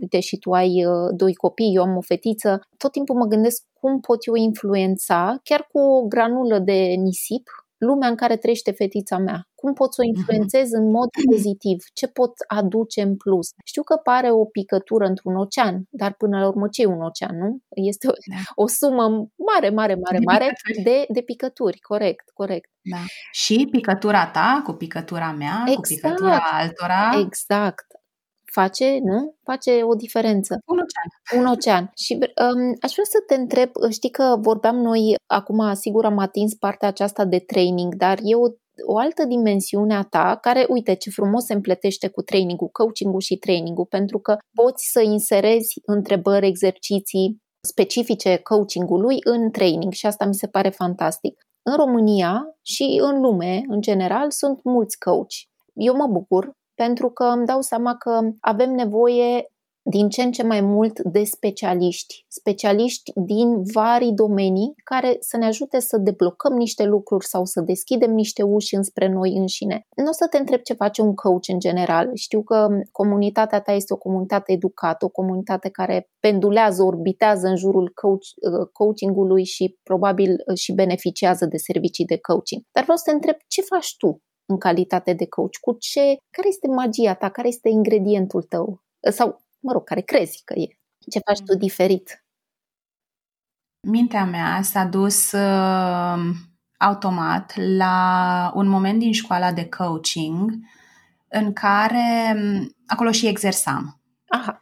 [0.00, 3.62] uite și tu ai uh, doi copii, eu am o fetiță, tot timpul mă gândesc
[3.80, 7.48] cum pot eu influența, chiar cu o granulă de nisip,
[7.86, 9.48] lumea în care trăiește fetița mea.
[9.54, 10.16] Cum pot să o mhm.
[10.16, 11.78] influențez în mod pozitiv?
[11.92, 13.46] Ce pot aduce în plus?
[13.64, 17.36] Știu că pare o picătură într-un ocean, dar până la urmă ce e un ocean,
[17.38, 17.58] nu?
[17.68, 18.40] Este o, da.
[18.54, 19.04] o sumă
[19.48, 20.84] mare, mare, mare, de mare picături.
[20.84, 21.78] de, de picături.
[21.78, 22.70] Corect, corect.
[22.80, 23.02] Da.
[23.32, 25.76] Și picătura ta cu picătura mea, exact.
[25.76, 27.10] cu picătura altora.
[27.26, 27.86] Exact
[28.52, 29.34] face, nu?
[29.42, 30.58] Face o diferență.
[30.66, 31.08] Un ocean.
[31.40, 31.90] Un ocean.
[32.04, 36.54] Și um, aș vrea să te întreb, știi că vorbeam noi, acum sigur am atins
[36.54, 38.46] partea aceasta de training, dar e o,
[38.86, 43.36] o altă dimensiune a ta care, uite ce frumos se împletește cu trainingul, coaching-ul și
[43.36, 50.34] trainingul, pentru că poți să inserezi întrebări, exerciții specifice coachingului în training și asta mi
[50.34, 51.34] se pare fantastic.
[51.62, 55.34] În România și în lume, în general, sunt mulți coach.
[55.74, 56.52] Eu mă bucur
[56.84, 61.24] pentru că îmi dau seama că avem nevoie din ce în ce mai mult de
[61.24, 67.60] specialiști, specialiști din vari domenii care să ne ajute să deblocăm niște lucruri sau să
[67.60, 69.86] deschidem niște uși înspre noi înșine.
[69.96, 72.10] Nu o să te întreb ce face un coach în general.
[72.14, 77.92] Știu că comunitatea ta este o comunitate educată, o comunitate care pendulează, orbitează în jurul
[77.94, 82.62] coach, uh, coachingului și probabil uh, și beneficiază de servicii de coaching.
[82.72, 85.56] Dar vreau să te întreb ce faci tu în calitate de coach?
[85.60, 87.30] Cu ce, care este magia ta?
[87.30, 88.82] Care este ingredientul tău?
[89.10, 90.78] Sau, mă rog, care crezi că e?
[91.10, 92.24] Ce faci tu diferit?
[93.88, 96.18] Mintea mea s-a dus uh,
[96.78, 100.50] automat la un moment din școala de coaching
[101.28, 104.00] în care um, acolo și exersam.
[104.26, 104.60] Aha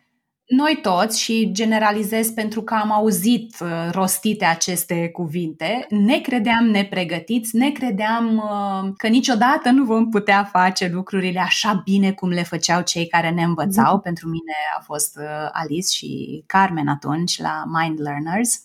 [0.49, 7.57] noi toți, și generalizez pentru că am auzit uh, rostite aceste cuvinte, ne credeam nepregătiți,
[7.57, 12.83] ne credeam uh, că niciodată nu vom putea face lucrurile așa bine cum le făceau
[12.83, 13.95] cei care ne învățau.
[13.95, 14.01] Mm.
[14.01, 18.61] Pentru mine a fost uh, Alice și Carmen atunci la Mind Learners.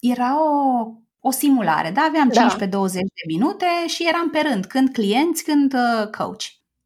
[0.00, 0.86] Era o,
[1.20, 2.00] o simulare, da?
[2.08, 2.56] Aveam da.
[2.56, 5.74] 15-20 de minute și eram pe rând, când clienți, când
[6.16, 6.42] coach.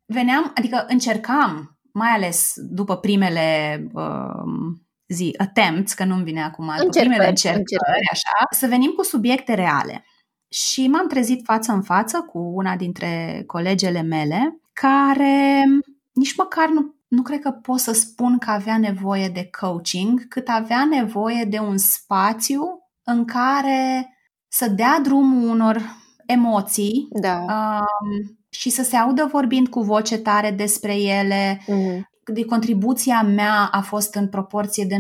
[0.06, 4.74] Veneam, adică încercam mai ales după primele uh,
[5.08, 9.54] zi, attempts, că nu-mi vine acum, după primele încercări, încercări, așa, să venim cu subiecte
[9.54, 10.04] reale.
[10.48, 15.64] Și m-am trezit față în față cu una dintre colegele mele, care
[16.12, 20.48] nici măcar nu, nu cred că pot să spun că avea nevoie de coaching, cât
[20.48, 22.62] avea nevoie de un spațiu
[23.02, 24.14] în care
[24.48, 25.80] să dea drumul unor
[26.26, 27.38] emoții da.
[27.38, 31.60] um, și să se audă vorbind cu voce tare despre ele.
[31.62, 32.08] Mm-hmm.
[32.24, 34.96] De contribuția mea a fost în proporție de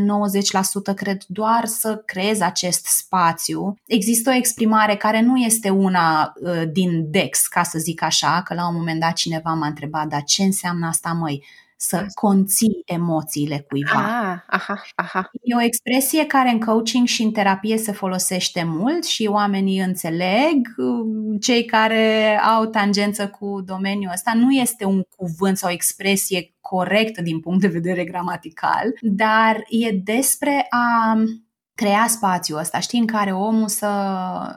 [0.92, 3.74] 90%, cred, doar să creez acest spațiu.
[3.86, 8.54] Există o exprimare care nu este una uh, din DEX, ca să zic așa, că
[8.54, 11.44] la un moment dat cineva m-a întrebat, dar ce înseamnă asta, măi?
[11.82, 14.30] Să conții emoțiile cuiva.
[14.30, 15.30] Ah, aha, aha.
[15.42, 20.68] E o expresie care în coaching și în terapie se folosește mult și oamenii înțeleg.
[21.40, 27.22] Cei care au tangență cu domeniul ăsta nu este un cuvânt sau o expresie corectă
[27.22, 31.16] din punct de vedere gramatical, dar e despre a
[31.74, 33.90] crea spațiul ăsta, știi, în care omul să,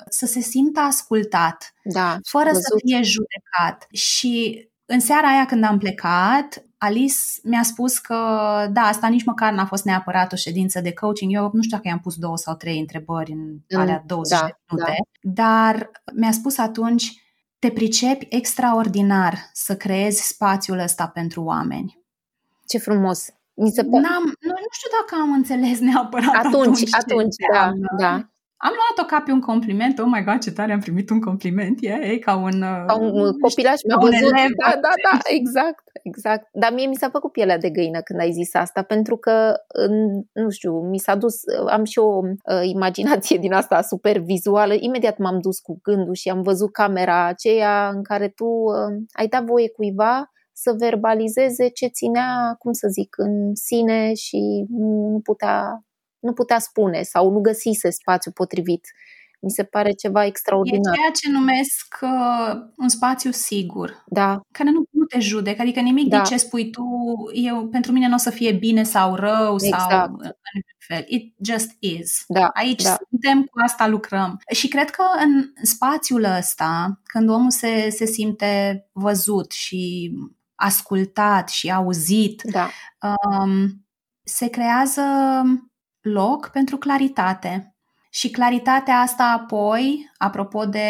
[0.10, 2.64] să se simtă ascultat, da, fără văzut.
[2.64, 3.88] să fie judecat.
[3.92, 8.16] Și în seara aia când am plecat, Alice mi-a spus că,
[8.72, 11.34] da, asta nici măcar n-a fost neapărat o ședință de coaching.
[11.34, 14.56] Eu nu știu dacă i-am pus două sau trei întrebări în alea 20 da, de
[14.70, 15.32] minute, da.
[15.44, 17.22] dar mi-a spus atunci,
[17.60, 22.02] te pricepi extraordinar să creezi spațiul ăsta pentru oameni.
[22.68, 23.30] Ce frumos!
[23.54, 26.56] Mi se N-am, nu, nu știu dacă am înțeles neapărat atunci.
[26.56, 28.33] Atunci, atunci da, da.
[28.68, 31.78] Am luat-o ca pe un compliment, oh my god, ce tare am primit un compliment,
[31.82, 32.60] e, yeah, ca un...
[32.88, 36.48] Ca un uh, copilaj mi-a văzut, elev, da, da, da, exact, exact.
[36.52, 39.54] Dar mie mi s-a făcut pielea de găină când ai zis asta, pentru că,
[40.34, 41.36] nu știu, mi s-a dus,
[41.68, 46.30] am și o uh, imaginație din asta super vizuală, imediat m-am dus cu gândul și
[46.30, 51.88] am văzut camera aceea în care tu uh, ai dat voie cuiva să verbalizeze ce
[51.88, 55.84] ținea, cum să zic, în sine și nu, nu putea
[56.24, 58.88] nu putea spune sau nu găsise spațiu potrivit.
[59.40, 60.94] Mi se pare ceva extraordinar.
[60.94, 64.04] E ceea ce numesc uh, un spațiu sigur.
[64.06, 64.42] Da.
[64.52, 65.60] Care nu, nu te judec.
[65.60, 66.16] Adică nimic da.
[66.16, 66.84] din ce spui tu,
[67.34, 69.90] eu, pentru mine nu o să fie bine sau rău exact.
[69.90, 71.06] sau în fel.
[71.08, 72.24] It just is.
[72.28, 72.48] Da.
[72.54, 72.98] Aici da.
[73.10, 74.40] suntem, cu asta lucrăm.
[74.54, 80.12] Și cred că în spațiul ăsta, când omul se, se simte văzut și
[80.56, 82.70] ascultat și auzit, da.
[83.02, 83.86] um,
[84.24, 85.02] se creează
[86.04, 87.76] loc pentru claritate.
[88.10, 90.82] Și claritatea asta apoi, apropo de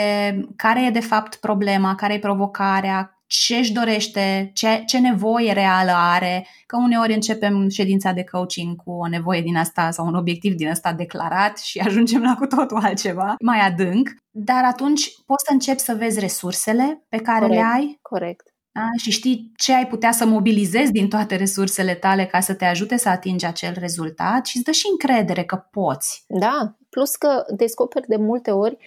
[0.55, 5.91] care e de fapt problema, care e provocarea, ce își dorește, ce, ce nevoie reală
[5.95, 10.53] are, că uneori începem ședința de coaching cu o nevoie din asta sau un obiectiv
[10.53, 15.53] din asta declarat și ajungem la cu totul altceva, mai adânc, dar atunci poți să
[15.53, 17.99] începi să vezi resursele pe care corect, le ai.
[18.01, 18.52] Corect.
[18.73, 18.89] Da?
[18.97, 22.97] Și știi ce ai putea să mobilizezi din toate resursele tale ca să te ajute
[22.97, 26.23] să atingi acel rezultat și îți dă și încredere că poți.
[26.27, 28.77] Da, plus că descoperi de multe ori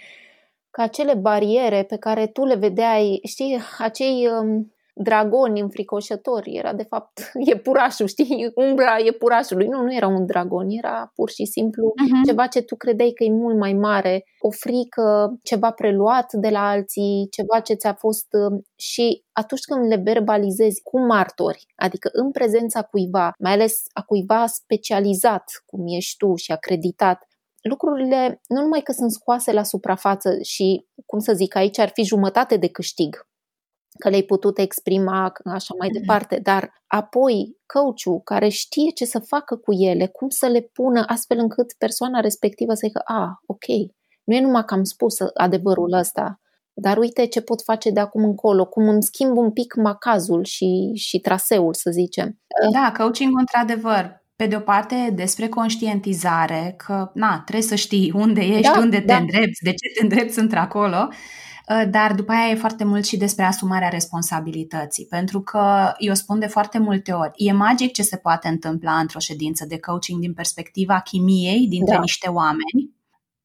[0.71, 6.83] că acele bariere pe care tu le vedeai, știi, acei um, dragoni înfricoșători, era de
[6.83, 9.67] fapt iepurașul, știi, umbra iepurașului.
[9.67, 12.27] Nu, nu era un dragon, era pur și simplu uh-huh.
[12.27, 16.69] ceva ce tu credeai că e mult mai mare, o frică, ceva preluat de la
[16.69, 22.31] alții, ceva ce ți-a fost um, și atunci când le verbalizezi cu martori, adică în
[22.31, 27.19] prezența cuiva, mai ales a cuiva specializat, cum ești tu și acreditat,
[27.61, 32.03] lucrurile nu numai că sunt scoase la suprafață și, cum să zic, aici ar fi
[32.03, 33.27] jumătate de câștig,
[33.99, 36.01] că le-ai putut exprima așa mai mm-hmm.
[36.01, 41.05] departe, dar apoi coachul care știe ce să facă cu ele, cum să le pună
[41.07, 43.65] astfel încât persoana respectivă să zică, a, ah, ok,
[44.25, 46.41] nu e numai că am spus adevărul ăsta,
[46.73, 50.93] dar uite ce pot face de acum încolo, cum îmi schimb un pic macazul și,
[50.95, 52.39] și traseul, să zicem.
[52.73, 58.41] Da, coaching într-adevăr, pe de o parte despre conștientizare, că na, trebuie să știi unde
[58.41, 59.17] ești, da, unde te da.
[59.17, 61.46] îndrepți, de ce te îndrepți într-acolo, Uh,
[61.91, 66.47] dar după aia e foarte mult și despre asumarea responsabilității, pentru că eu spun de
[66.47, 71.01] foarte multe ori, e magic ce se poate întâmpla într-o ședință de coaching din perspectiva
[71.01, 72.01] chimiei dintre da.
[72.01, 72.95] niște oameni,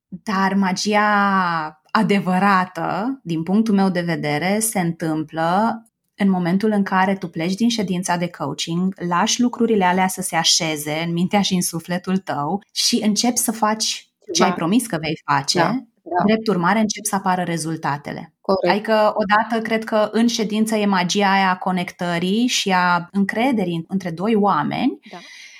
[0.08, 5.82] dar magia adevărată, din punctul meu de vedere, se întâmplă
[6.16, 10.36] în momentul în care tu pleci din ședința de coaching, lași lucrurile alea să se
[10.36, 14.98] așeze în mintea și în sufletul tău și începi să faci ce ai promis că
[15.02, 15.76] vei face da.
[16.18, 16.24] Da.
[16.26, 18.34] Drept urmare, încep să apară rezultatele.
[18.42, 18.74] Corect.
[18.74, 24.12] Adică, odată, cred că în ședință e magia aia a conectării și a încrederii între
[24.12, 25.18] doi oameni da.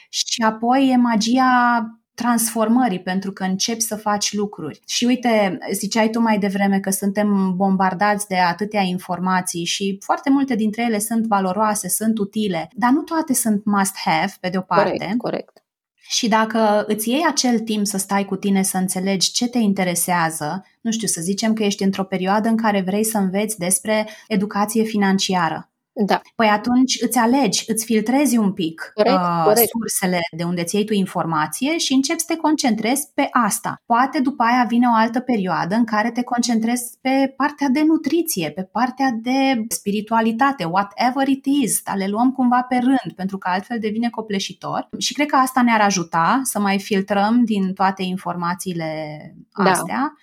[0.10, 4.82] și apoi e magia transformării, pentru că începi să faci lucruri.
[4.88, 10.56] Și uite, ziceai tu mai devreme că suntem bombardați de atâtea informații și foarte multe
[10.56, 14.90] dintre ele sunt valoroase, sunt utile, dar nu toate sunt must-have, pe de o parte.
[14.90, 15.64] Corect, corect.
[16.12, 20.66] Și dacă îți iei acel timp să stai cu tine să înțelegi ce te interesează,
[20.82, 24.84] nu știu, să zicem că ești într-o perioadă în care vrei să înveți despre educație
[24.84, 26.22] financiară da.
[26.36, 29.70] Păi atunci îți alegi, îți filtrezi un pic corect, uh, corect.
[29.70, 33.76] sursele de unde ți iei tu informație și începi să te concentrezi pe asta.
[33.86, 38.52] Poate după aia vine o altă perioadă în care te concentrezi pe partea de nutriție,
[38.52, 43.50] pe partea de spiritualitate, whatever it is, dar le luăm cumva pe rând, pentru că
[43.50, 44.90] altfel devine copleșitor.
[44.98, 49.20] Și cred că asta ne-ar ajuta să mai filtrăm din toate informațiile
[49.64, 49.70] da.
[49.70, 49.98] astea.
[49.98, 50.14] Da.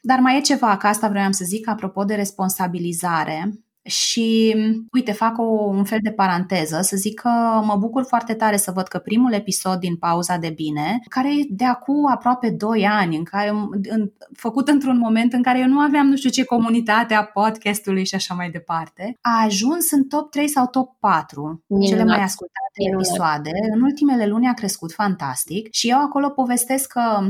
[0.00, 3.52] Dar mai e ceva, că asta vreau să zic, apropo de responsabilizare
[3.88, 4.56] Și,
[4.92, 7.28] uite, fac o, un fel de paranteză să zic că
[7.64, 11.46] mă bucur foarte tare să văd că primul episod din Pauza de Bine, care e
[11.48, 13.48] de acum aproape 2 ani, în care,
[13.88, 18.04] în, făcut într-un moment în care eu nu aveam nu știu ce comunitate a podcastului
[18.04, 21.88] și așa mai departe, a ajuns în top 3 sau top 4 Minunat.
[21.88, 23.06] cele mai ascultate Minunat.
[23.06, 23.50] episoade.
[23.74, 27.28] În ultimele luni a crescut fantastic și eu acolo povestesc că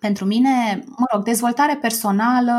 [0.00, 2.52] pentru mine, mă rog, dezvoltare personală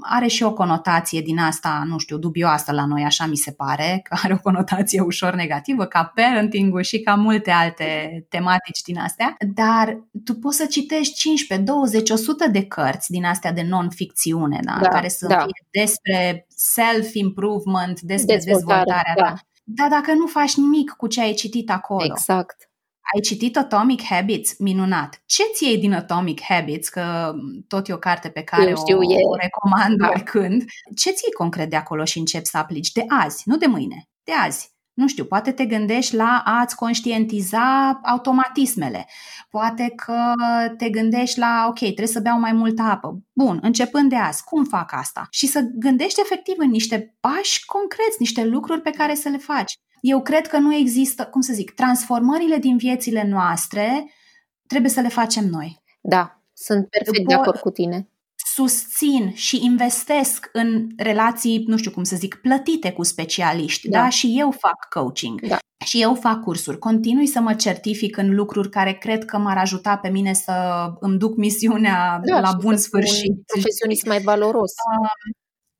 [0.00, 4.00] are și o conotație din asta, nu știu, dubioasă la noi, așa mi se pare,
[4.04, 7.86] că are o conotație ușor negativă, ca parenting și ca multe alte
[8.28, 13.52] tematici din astea, dar tu poți să citești 15, 20, 100 de cărți din astea
[13.52, 14.78] de non-ficțiune, da?
[14.80, 15.38] da care să da.
[15.38, 19.22] fie despre self-improvement, despre dezvoltarea da.
[19.22, 19.40] ta.
[19.64, 22.69] Dar dacă nu faci nimic cu ce ai citit acolo, exact
[23.14, 24.58] ai citit Atomic Habits?
[24.58, 25.22] Minunat.
[25.26, 26.88] Ce ți iei din Atomic Habits?
[26.88, 27.32] Că
[27.68, 29.16] tot e o carte pe care știu, o, e.
[29.28, 30.08] o recomand da.
[30.08, 30.64] oricând.
[30.96, 32.92] Ce ți concret de acolo și începi să aplici?
[32.92, 34.08] De azi, nu de mâine.
[34.24, 34.70] De azi.
[34.94, 39.08] Nu știu, poate te gândești la a-ți conștientiza automatismele.
[39.50, 40.32] Poate că
[40.76, 43.22] te gândești la, ok, trebuie să beau mai multă apă.
[43.32, 45.26] Bun, începând de azi, cum fac asta?
[45.30, 49.74] Și să gândești efectiv în niște pași concreți, niște lucruri pe care să le faci.
[50.00, 54.10] Eu cred că nu există, cum să zic, transformările din viețile noastre
[54.66, 55.82] trebuie să le facem noi.
[56.00, 58.08] Da, sunt perfect de acord cu tine.
[58.54, 64.08] Susțin și investesc în relații, nu știu cum să zic, plătite cu specialiști, da, da?
[64.08, 65.40] și eu fac coaching.
[65.40, 65.58] Da.
[65.84, 69.96] Și eu fac cursuri, continui să mă certific în lucruri care cred că m-ar ajuta
[69.96, 70.52] pe mine să
[71.00, 73.30] îmi duc misiunea da, la bun sfârșit.
[73.30, 74.72] Un profesionist mai valoros.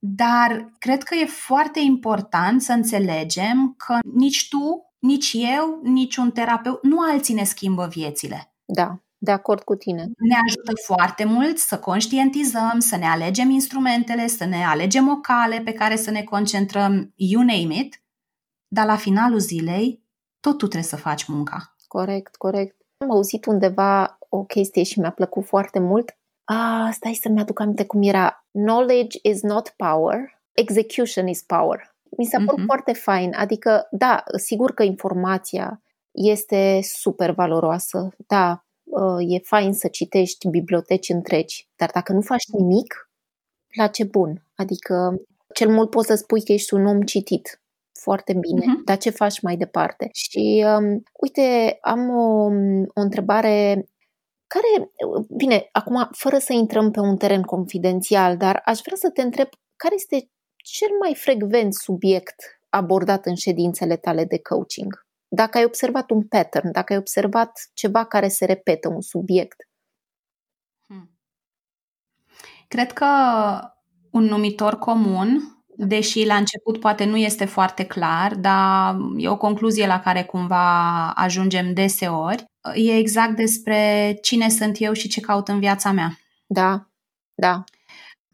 [0.00, 6.16] Um, dar cred că e foarte important să înțelegem că nici tu, nici eu, nici
[6.16, 8.54] un terapeut, nu alții ne schimbă viețile.
[8.64, 10.02] Da, de acord cu tine.
[10.02, 15.60] Ne ajută foarte mult să conștientizăm, să ne alegem instrumentele, să ne alegem o cale
[15.60, 18.02] pe care să ne concentrăm, you name it,
[18.68, 20.08] dar la finalul zilei
[20.40, 21.74] tot tu trebuie să faci munca.
[21.86, 22.76] Corect, corect.
[22.98, 26.18] Am auzit undeva o chestie și mi-a plăcut foarte mult.
[26.52, 28.46] Ah, stai să-mi aduc aminte cum era.
[28.50, 31.94] Knowledge is not power, execution is power.
[32.16, 32.66] Mi s-a părut uh-huh.
[32.66, 33.32] foarte fain.
[33.34, 38.08] Adică, da, sigur că informația este super valoroasă.
[38.26, 43.10] Da, uh, e fain să citești biblioteci întregi, dar dacă nu faci nimic,
[43.76, 44.42] la ce bun.
[44.54, 45.20] Adică,
[45.54, 47.60] cel mult poți să spui că ești un om citit.
[47.92, 48.84] Foarte bine, uh-huh.
[48.84, 50.08] dar ce faci mai departe?
[50.12, 52.44] Și, um, uite, am o,
[52.94, 53.84] o întrebare
[54.54, 54.90] care,
[55.36, 59.48] bine, acum, fără să intrăm pe un teren confidențial, dar aș vrea să te întreb
[59.76, 62.34] care este cel mai frecvent subiect
[62.68, 65.06] abordat în ședințele tale de coaching?
[65.28, 69.68] Dacă ai observat un pattern, dacă ai observat ceva care se repetă, un subiect.
[70.86, 71.18] Hmm.
[72.68, 73.06] Cred că
[74.10, 79.86] un numitor comun, deși la început poate nu este foarte clar, dar e o concluzie
[79.86, 85.58] la care cumva ajungem deseori, e exact despre cine sunt eu și ce caut în
[85.58, 86.18] viața mea.
[86.46, 86.86] Da,
[87.34, 87.64] da.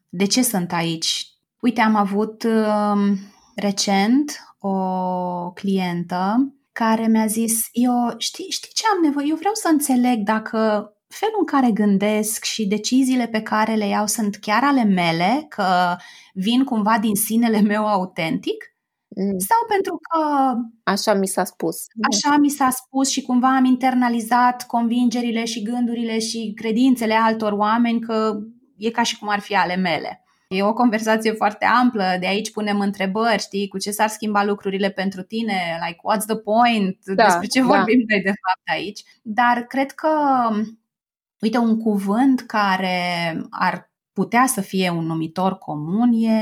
[0.08, 1.26] De ce sunt aici?
[1.60, 3.18] Uite, am avut uh,
[3.56, 9.26] recent o clientă care mi-a zis, eu știi, știi ce am nevoie?
[9.28, 14.06] Eu vreau să înțeleg dacă felul în care gândesc și deciziile pe care le iau
[14.06, 15.96] sunt chiar ale mele, că
[16.34, 18.76] vin cumva din sinele meu autentic,
[19.16, 19.38] Mm.
[19.38, 20.20] Sau pentru că...
[20.82, 21.76] Așa mi s-a spus.
[22.12, 28.00] Așa mi s-a spus și cumva am internalizat convingerile și gândurile și credințele altor oameni
[28.00, 28.38] că
[28.76, 30.20] e ca și cum ar fi ale mele.
[30.48, 34.90] E o conversație foarte amplă, de aici punem întrebări, știi, cu ce s-ar schimba lucrurile
[34.90, 37.66] pentru tine, like what's the point, da, despre ce da.
[37.66, 39.02] vorbim noi de fapt aici.
[39.22, 40.08] Dar cred că,
[41.46, 43.00] uite, un cuvânt care
[43.50, 46.40] ar putea să fie un numitor comun e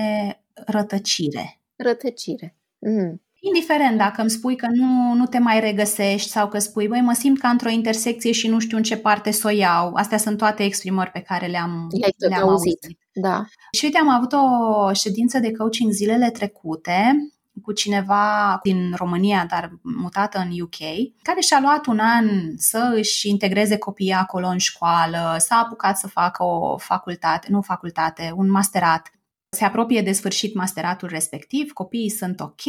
[0.66, 1.60] rătăcire.
[1.76, 2.56] Rătăcire.
[2.78, 3.22] Mm.
[3.40, 7.12] Indiferent dacă îmi spui că nu, nu te mai regăsești sau că spui, băi, mă
[7.12, 9.94] simt ca într-o intersecție și nu știu în ce parte să o iau.
[9.94, 11.88] Astea sunt toate exprimări pe care le-am,
[12.28, 12.78] le-am auzit.
[12.82, 12.98] auzit.
[13.12, 13.44] Da.
[13.72, 17.16] Și uite, am avut o ședință de coaching zilele trecute
[17.62, 20.76] cu cineva din România, dar mutată în UK,
[21.22, 22.26] care și-a luat un an
[22.56, 28.32] să își integreze copiii acolo în școală, s-a apucat să facă o facultate, nu facultate,
[28.36, 29.14] un masterat
[29.54, 32.64] se apropie de sfârșit masteratul respectiv, copiii sunt ok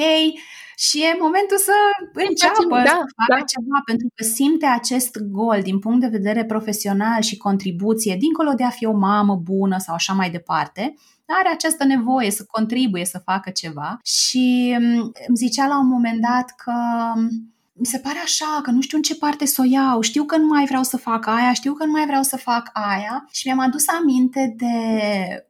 [0.75, 1.71] și e momentul să
[2.13, 3.45] înceapă da, să facă da.
[3.53, 8.63] ceva, pentru că simte acest gol din punct de vedere profesional și contribuție, dincolo de
[8.63, 10.93] a fi o mamă bună sau așa mai departe,
[11.25, 16.21] are această nevoie să contribuie să facă ceva și mm, îmi zicea la un moment
[16.21, 16.73] dat că
[17.15, 20.23] mm, mi se pare așa că nu știu în ce parte să o iau, știu
[20.23, 23.27] că nu mai vreau să fac aia, știu că nu mai vreau să fac aia
[23.31, 24.73] și mi-am adus aminte de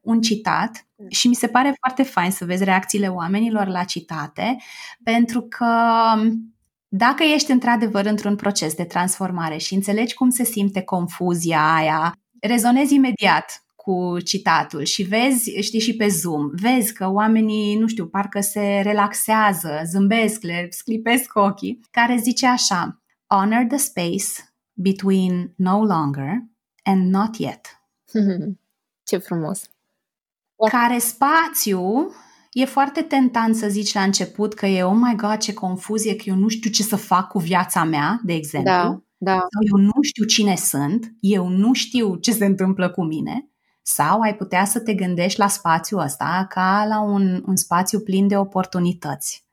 [0.02, 4.58] un citat și mi se pare foarte fain să vezi reacțiile oamenilor la citate,
[5.04, 5.68] pentru că
[6.88, 12.94] dacă ești într-adevăr într-un proces de transformare și înțelegi cum se simte confuzia aia, rezonezi
[12.94, 18.40] imediat cu citatul și vezi, știi, și pe Zoom, vezi că oamenii, nu știu, parcă
[18.40, 26.44] se relaxează, zâmbesc, le sclipesc ochii, care zice așa, honor the space between no longer
[26.84, 27.62] and not yet.
[29.08, 29.70] Ce frumos!
[30.70, 32.12] Care spațiu
[32.52, 36.24] e foarte tentant să zici la început că e, oh my god, ce confuzie, că
[36.26, 38.72] eu nu știu ce să fac cu viața mea, de exemplu.
[38.72, 39.38] Da, da.
[39.38, 43.50] Sau eu nu știu cine sunt, eu nu știu ce se întâmplă cu mine.
[43.88, 48.28] Sau ai putea să te gândești la spațiul ăsta ca la un, un spațiu plin
[48.28, 49.46] de oportunități.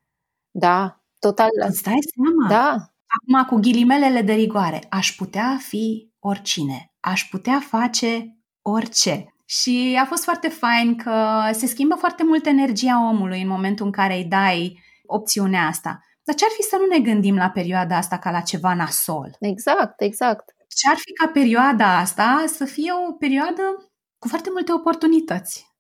[0.51, 1.49] Da, total.
[1.69, 2.49] Îți dai seama?
[2.49, 2.93] Da.
[3.07, 9.35] Acum, cu ghilimelele de rigoare, aș putea fi oricine, aș putea face orice.
[9.45, 13.93] Și a fost foarte fain că se schimbă foarte mult energia omului în momentul în
[13.93, 16.05] care îi dai opțiunea asta.
[16.25, 19.37] Dar ce ar fi să nu ne gândim la perioada asta ca la ceva nasol?
[19.41, 20.55] Exact, exact.
[20.69, 23.92] Ce ar fi ca perioada asta să fie o perioadă
[24.23, 25.77] cu foarte multe oportunități.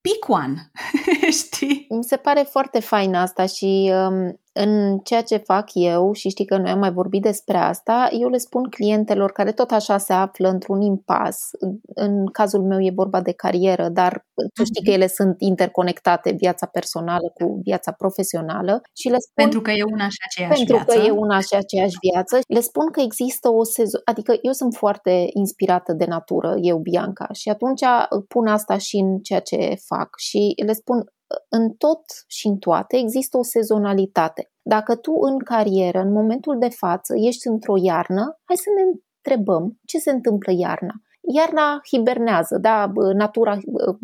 [0.00, 0.70] Pick one,
[1.40, 1.86] știi?
[1.88, 6.44] Mi se pare foarte fain asta și um, în ceea ce fac eu, și știi
[6.44, 10.12] că noi am mai vorbit despre asta, eu le spun clientelor care tot așa se
[10.12, 11.50] află într-un impas,
[11.94, 15.00] în cazul meu e vorba de carieră, dar tu știi că mhm.
[15.00, 19.44] ele sunt interconectate, viața personală cu viața profesională și le spun...
[19.44, 20.98] Pentru că e una și aceeași pentru viață.
[20.98, 22.38] că e una și aceeași viață.
[22.48, 24.00] Le spun că există o sezon...
[24.04, 27.82] Adică eu sunt foarte inspirată de natură, eu, Bianca, și atunci
[28.28, 31.04] pun asta și în ceea ce fac și le spun
[31.48, 34.50] în tot și în toate există o sezonalitate.
[34.62, 39.78] Dacă tu în carieră, în momentul de față, ești într-o iarnă, hai să ne întrebăm
[39.84, 40.94] ce se întâmplă iarna.
[41.34, 43.58] Iarna hibernează, da, natura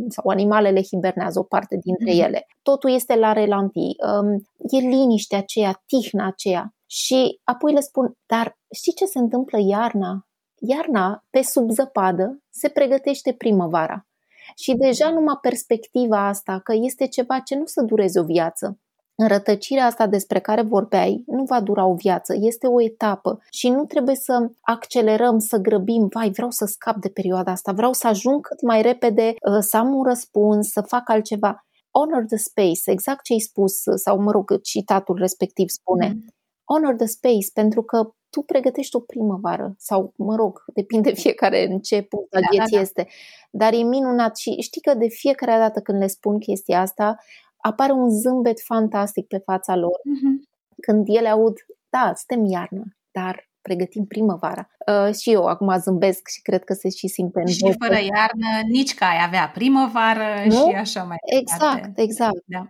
[0.09, 2.27] sau animalele hibernează o parte dintre mm-hmm.
[2.27, 2.47] ele.
[2.63, 4.35] Totul este la relanti, um,
[4.71, 6.73] e liniște aceea, tihna aceea.
[6.87, 10.27] Și apoi le spun, dar știi ce se întâmplă iarna?
[10.61, 14.08] Iarna, pe sub zăpadă, se pregătește primăvara.
[14.57, 18.79] Și deja numai perspectiva asta că este ceva ce nu să dureze o viață,
[19.21, 23.85] Înrătăcirea asta despre care vorbeai nu va dura o viață, este o etapă și nu
[23.85, 28.47] trebuie să accelerăm, să grăbim, vai, vreau să scap de perioada asta, vreau să ajung
[28.47, 31.67] cât mai repede, uh, să am un răspuns, să fac altceva.
[31.91, 36.09] Honor the space, exact ce ai spus, sau mă rog, citatul respectiv spune.
[36.09, 36.25] Mm.
[36.65, 41.79] Honor the space, pentru că tu pregătești o primăvară sau, mă rog, depinde fiecare în
[41.79, 42.83] ce punct al da, vieții da, da.
[42.83, 43.07] este.
[43.51, 47.19] Dar e minunat și știi că de fiecare dată când le spun chestia asta,
[47.57, 50.49] apare un zâmbet fantastic pe fața lor mm-hmm.
[50.81, 51.57] când ele aud,
[51.89, 54.65] da, suntem iarnă, dar pregătim primăvara.
[54.87, 57.77] Uh, și eu acum zâmbesc și cred că se și simte în Și voce.
[57.81, 60.51] fără iarnă, nici ca ai avea primăvară nu?
[60.69, 62.03] și așa mai Exact, departe.
[62.03, 62.43] exact.
[62.45, 62.63] Da.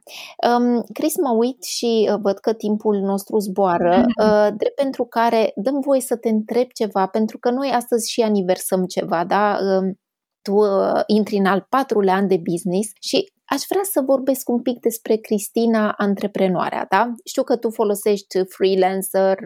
[0.48, 4.24] Um, Chris, mă uit și uh, văd că timpul nostru zboară, mm-hmm.
[4.24, 8.20] uh, drept pentru care dăm voie să te întreb ceva, pentru că noi astăzi și
[8.20, 9.58] aniversăm ceva, da?
[9.60, 9.90] Uh,
[10.42, 14.62] tu uh, intri în al patrulea an de business și Aș vrea să vorbesc un
[14.62, 17.12] pic despre Cristina antreprenoarea, da?
[17.24, 19.38] Știu că tu folosești freelancer,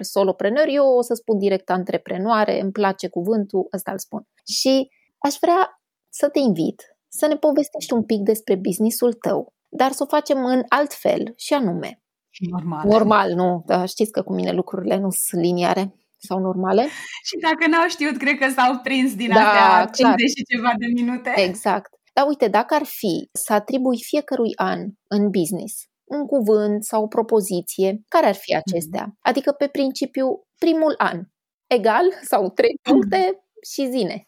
[0.00, 4.26] solopreneur, eu o să spun direct antreprenoare, îmi place cuvântul, ăsta îl spun.
[4.44, 4.88] Și
[5.18, 10.02] aș vrea să te invit să ne povestești un pic despre businessul tău, dar să
[10.02, 12.02] o facem în alt fel și anume.
[12.50, 12.86] Normal.
[12.86, 15.94] Normal, nu, dar știți că cu mine lucrurile nu sunt liniare
[16.28, 16.84] sau normale.
[17.28, 20.86] Și dacă n-au știut, cred că s-au prins din da, astea 50 și ceva de
[20.86, 21.32] minute.
[21.36, 21.90] Exact.
[22.12, 27.06] Dar uite, dacă ar fi să atribui fiecărui an în business un cuvânt sau o
[27.06, 29.04] propoziție, care ar fi acestea?
[29.06, 29.18] Mm.
[29.20, 30.26] Adică pe principiu
[30.58, 31.20] primul an,
[31.66, 32.92] egal sau trei mm.
[32.92, 34.24] puncte și zine.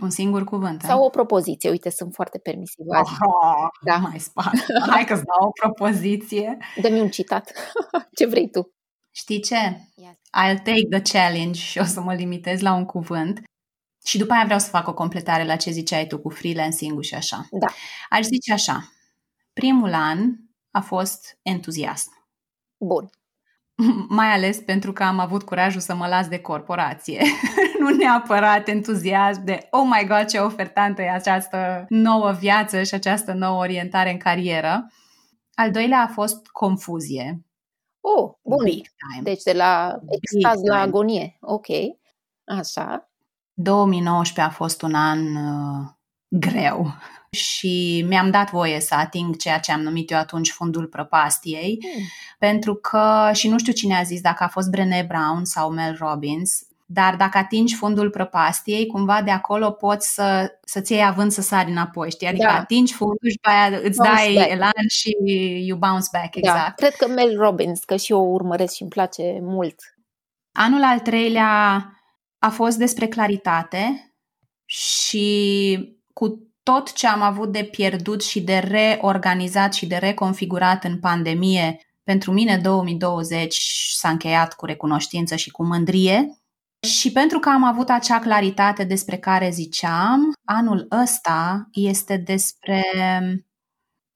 [0.00, 0.82] Un singur cuvânt.
[0.82, 1.70] Sau o propoziție.
[1.70, 2.98] Uite, sunt foarte permisivă.
[2.98, 3.96] Oh, da.
[3.96, 4.58] Mai spart.
[4.90, 6.56] Hai că-ți dau o propoziție.
[6.80, 7.52] Dă-mi un citat.
[8.18, 8.73] Ce vrei tu?
[9.16, 9.88] Știi ce?
[9.94, 10.16] Yes.
[10.16, 13.42] I'll take the challenge și o să mă limitez la un cuvânt.
[14.04, 17.14] Și după aia vreau să fac o completare la ce ziceai tu cu freelancing-ul și
[17.14, 17.48] așa.
[17.50, 17.66] Da.
[18.10, 18.92] Aș zice așa.
[19.52, 20.34] Primul an
[20.70, 22.10] a fost entuziasm.
[22.76, 23.10] Bun.
[24.18, 27.22] Mai ales pentru că am avut curajul să mă las de corporație.
[27.80, 33.32] nu neapărat entuziasm de oh my god ce ofertantă e această nouă viață și această
[33.32, 34.92] nouă orientare în carieră.
[35.54, 37.44] Al doilea a fost confuzie.
[38.06, 38.64] Oh, bun.
[38.64, 39.22] Big time.
[39.22, 41.36] Deci de la extaz la agonie.
[41.40, 41.66] Ok.
[42.44, 43.10] Așa.
[43.52, 45.86] 2019 a fost un an uh,
[46.28, 46.94] greu
[47.30, 52.02] și mi-am dat voie să ating ceea ce am numit eu atunci fundul prăpastiei, mm.
[52.38, 55.96] pentru că, și nu știu cine a zis, dacă a fost Brené Brown sau Mel
[55.98, 61.40] Robbins, dar dacă atingi fundul prăpastiei, cumva de acolo poți să, să-ți iei având să
[61.40, 62.26] sari înapoi, știi?
[62.26, 62.58] Adică da.
[62.58, 64.50] atingi fundul și pe aia îți bounce dai back.
[64.50, 65.16] elan și
[65.66, 66.38] you bounce back, da.
[66.38, 66.66] exact.
[66.66, 66.72] Da.
[66.86, 69.80] Cred că Mel Robbins, că și eu o urmăresc și îmi place mult.
[70.52, 71.84] Anul al treilea
[72.38, 74.14] a fost despre claritate
[74.64, 80.98] și cu tot ce am avut de pierdut și de reorganizat și de reconfigurat în
[80.98, 83.56] pandemie, pentru mine 2020
[83.92, 86.38] s-a încheiat cu recunoștință și cu mândrie.
[86.84, 92.82] Și pentru că am avut acea claritate despre care ziceam, anul ăsta este despre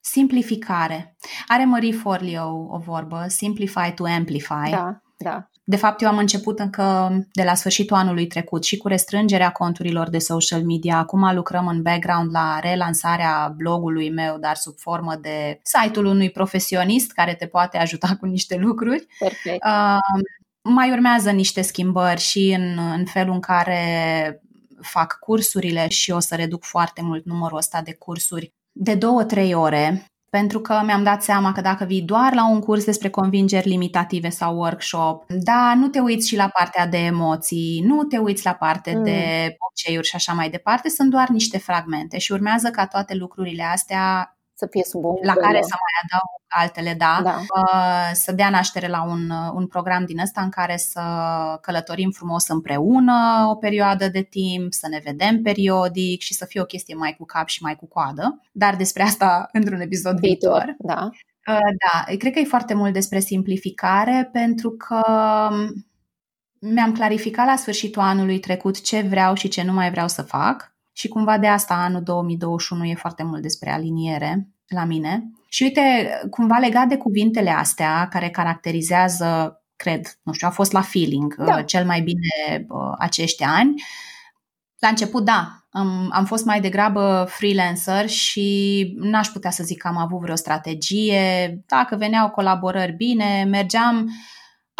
[0.01, 1.17] simplificare.
[1.47, 4.71] Are Marie Forleo o vorbă, simplify to amplify.
[4.71, 5.51] Da, da.
[5.65, 10.09] De fapt, eu am început încă de la sfârșitul anului trecut și cu restrângerea conturilor
[10.09, 10.99] de social media.
[10.99, 17.13] Acum lucrăm în background la relansarea blogului meu, dar sub formă de site-ul unui profesionist
[17.13, 19.07] care te poate ajuta cu niște lucruri.
[19.19, 19.65] Perfect.
[19.65, 19.99] Uh,
[20.69, 24.43] mai urmează niște schimbări și în, în felul în care
[24.81, 30.05] fac cursurile și o să reduc foarte mult numărul ăsta de cursuri de două-trei ore
[30.31, 34.29] pentru că mi-am dat seama că dacă vii doar la un curs despre convingeri limitative
[34.29, 38.53] sau workshop, da, nu te uiți și la partea de emoții, nu te uiți la
[38.53, 39.05] partea mm.
[39.05, 43.63] de obiceiuri și așa mai departe, sunt doar niște fragmente și urmează ca toate lucrurile
[43.63, 47.39] astea să fie sub o La care să mai adaug altele, da, da.
[47.39, 51.03] Uh, să dea naștere la un, uh, un program din ăsta în care să
[51.61, 56.65] călătorim frumos împreună o perioadă de timp, să ne vedem periodic și să fie o
[56.65, 60.65] chestie mai cu cap și mai cu coadă, dar despre asta într-un episod viitor.
[60.65, 60.77] viitor.
[60.79, 61.09] Da.
[61.53, 65.01] Uh, da, cred că e foarte mult despre simplificare pentru că
[65.51, 65.87] um,
[66.61, 70.77] mi-am clarificat la sfârșitul anului trecut ce vreau și ce nu mai vreau să fac
[70.99, 75.31] și cumva de asta anul 2021 e foarte mult despre aliniere la mine.
[75.49, 75.81] Și uite,
[76.31, 81.57] cumva legat de cuvintele astea care caracterizează, cred, nu știu, a fost la feeling da.
[81.57, 83.83] Uh, cel mai bine uh, acești ani.
[84.79, 89.89] La început, da, am, am fost mai degrabă freelancer și n-aș putea să zic că
[89.89, 91.63] am avut vreo strategie.
[91.67, 94.11] Dacă veneau colaborări bine, mergeam uh,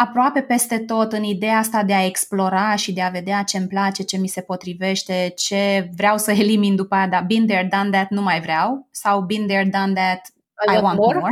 [0.01, 3.67] aproape peste tot în ideea asta de a explora și de a vedea ce îmi
[3.67, 7.89] place, ce mi se potrivește, ce vreau să elimin după aia, dar been there, done
[7.89, 10.21] that, nu mai vreau, sau been there, done that,
[10.67, 11.19] I, I want more.
[11.19, 11.31] more.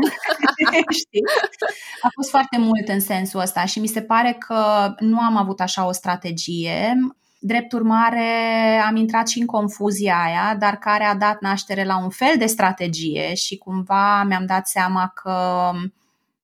[1.03, 1.21] Știi?
[2.01, 5.59] A fost foarte mult în sensul ăsta și mi se pare că nu am avut
[5.59, 6.97] așa o strategie.
[7.39, 8.29] Drept urmare,
[8.87, 12.45] am intrat și în confuzia aia, dar care a dat naștere la un fel de
[12.45, 15.71] strategie și cumva mi-am dat seama că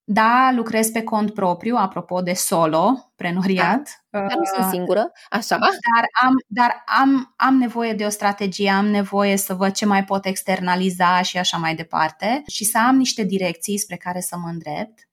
[0.06, 4.04] da, lucrez pe cont propriu, apropo de solo, prenoriat.
[4.10, 5.58] Da, dar nu sunt uh, singură, așa.
[5.58, 10.04] Dar, am, dar am, am nevoie de o strategie, am nevoie să văd ce mai
[10.04, 14.48] pot externaliza și așa mai departe și să am niște direcții spre care să mă
[14.48, 15.08] îndrept.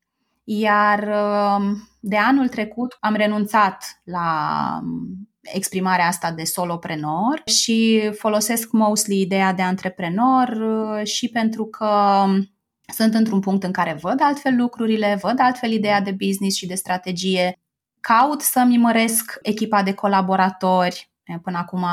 [0.45, 8.73] Iar um, de anul trecut am renunțat la um, exprimarea asta de soloprenor și folosesc
[8.73, 12.51] mostly ideea de antreprenor uh, și pentru că um,
[12.93, 16.75] sunt într-un punct în care văd altfel lucrurile, văd altfel ideea de business și de
[16.75, 17.59] strategie,
[18.01, 21.85] caut să-mi măresc echipa de colaboratori, Până acum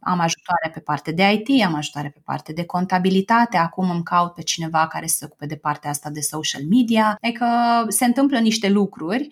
[0.00, 4.34] am ajutoare pe parte de IT, am ajutoare pe parte de contabilitate, acum îmi caut
[4.34, 7.18] pe cineva care să se ocupe de partea asta de social media.
[7.20, 7.46] Adică
[7.88, 9.28] se întâmplă niște lucruri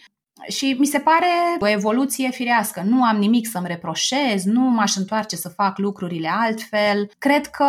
[0.49, 1.27] și mi se pare
[1.59, 2.83] o evoluție firească.
[2.87, 7.11] Nu am nimic să-mi reproșez, nu m-aș întoarce să fac lucrurile altfel.
[7.19, 7.65] Cred că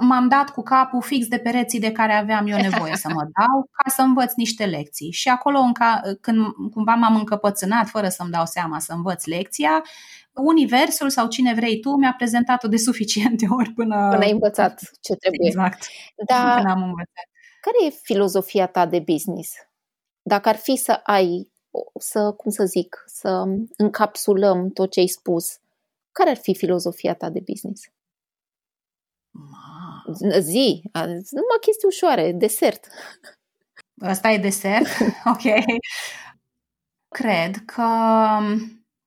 [0.00, 3.68] m-am dat cu capul fix de pereții de care aveam eu nevoie să mă dau
[3.72, 5.12] ca să învăț niște lecții.
[5.12, 9.82] Și acolo înca, când cumva m-am încăpățânat fără să-mi dau seama să învăț lecția,
[10.32, 14.08] Universul sau cine vrei tu mi-a prezentat-o de suficiente ori până...
[14.10, 15.48] Până ai învățat ce trebuie.
[15.48, 15.86] Exact.
[16.26, 16.54] Da.
[16.56, 17.28] Până am învățat.
[17.60, 19.52] Care e filozofia ta de business?
[20.22, 21.50] Dacă ar fi să ai
[21.98, 23.44] să, cum să zic, să
[23.76, 25.58] încapsulăm tot ce ai spus,
[26.12, 27.82] care ar fi filozofia ta de business?
[29.30, 30.04] Ma.
[30.38, 32.86] Zi, numai chestii ușoare, desert.
[34.00, 34.86] Asta e desert?
[35.34, 35.64] ok.
[37.08, 37.88] Cred că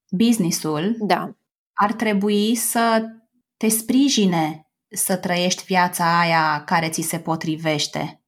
[0.10, 1.36] businessul da.
[1.74, 3.10] ar trebui să
[3.58, 8.23] te sprijine să trăiești viața aia care ți se potrivește.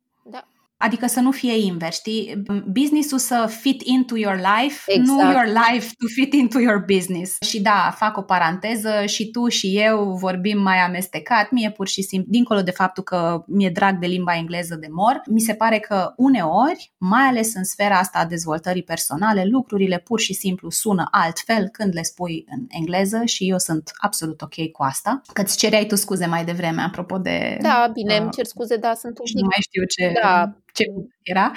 [0.85, 0.91] Da.
[0.91, 2.43] Adică să nu fie invers, știi?
[2.71, 5.07] Businessul să fit into your life, exact.
[5.07, 7.37] nu your life to fit into your business.
[7.41, 12.01] Și da, fac o paranteză și tu și eu vorbim mai amestecat, mie pur și
[12.01, 15.79] simplu, dincolo de faptul că mi-e drag de limba engleză de mor, mi se pare
[15.79, 21.07] că uneori, mai ales în sfera asta a dezvoltării personale, lucrurile pur și simplu sună
[21.11, 25.21] altfel când le spui în engleză și eu sunt absolut ok cu asta.
[25.33, 27.57] Că îți cereai tu scuze mai devreme, apropo de...
[27.61, 29.35] Da, bine, uh, îmi cer scuze, da, sunt un pic...
[29.35, 30.13] Nu mai știu ce...
[30.21, 30.85] Da, ce
[31.21, 31.51] era.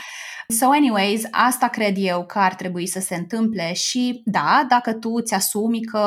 [0.49, 5.11] So anyways, asta cred eu că ar trebui să se întâmple și da, dacă tu
[5.11, 6.03] îți asumi că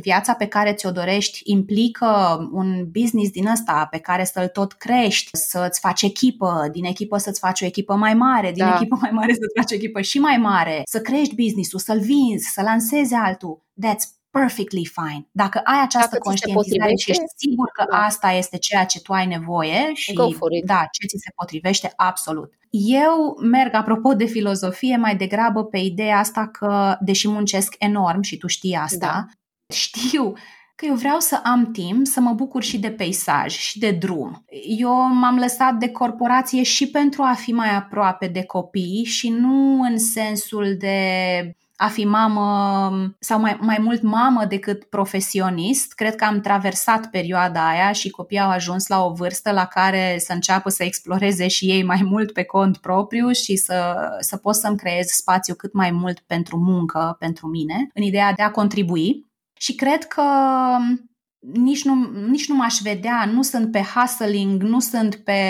[0.00, 5.30] viața pe care ți-o dorești implică un business din ăsta pe care să-l tot crești,
[5.32, 8.74] să-ți faci echipă, din echipă să-ți faci o echipă mai mare, din da.
[8.74, 12.52] echipă mai mare să-ți faci o echipă și mai mare, să crești business-ul, să-l vinzi,
[12.52, 15.26] să lansezi altul, that's perfectly fine.
[15.32, 17.96] Dacă ai această Dacă conștientizare și ești sigur că da.
[17.96, 20.12] asta este ceea ce tu ai nevoie și
[20.64, 22.52] da, ce ți se potrivește, absolut.
[22.70, 28.36] Eu merg, apropo de filozofie, mai degrabă pe ideea asta că, deși muncesc enorm și
[28.36, 29.26] tu știi asta, da.
[29.74, 30.32] știu
[30.76, 34.44] că eu vreau să am timp să mă bucur și de peisaj și de drum.
[34.78, 39.80] Eu m-am lăsat de corporație și pentru a fi mai aproape de copii și nu
[39.80, 40.98] în sensul de
[41.76, 45.92] a fi mamă sau mai, mai mult mamă decât profesionist.
[45.92, 50.16] Cred că am traversat perioada aia și copiii au ajuns la o vârstă la care
[50.18, 54.54] să înceapă să exploreze și ei mai mult pe cont propriu și să, să pot
[54.54, 59.26] să-mi creez spațiu cât mai mult pentru muncă, pentru mine, în ideea de a contribui.
[59.58, 60.22] Și cred că
[61.52, 61.94] nici nu,
[62.28, 65.40] nici nu m-aș vedea, nu sunt pe hustling, nu sunt pe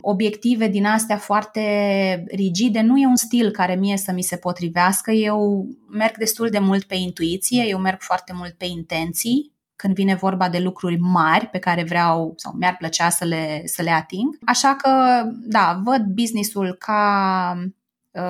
[0.00, 5.10] obiective din astea foarte rigide, nu e un stil care mie să mi se potrivească,
[5.10, 10.14] eu merg destul de mult pe intuiție, eu merg foarte mult pe intenții, când vine
[10.14, 14.38] vorba de lucruri mari pe care vreau sau mi-ar plăcea să le, să le ating.
[14.46, 17.70] Așa că, da, văd businessul ca...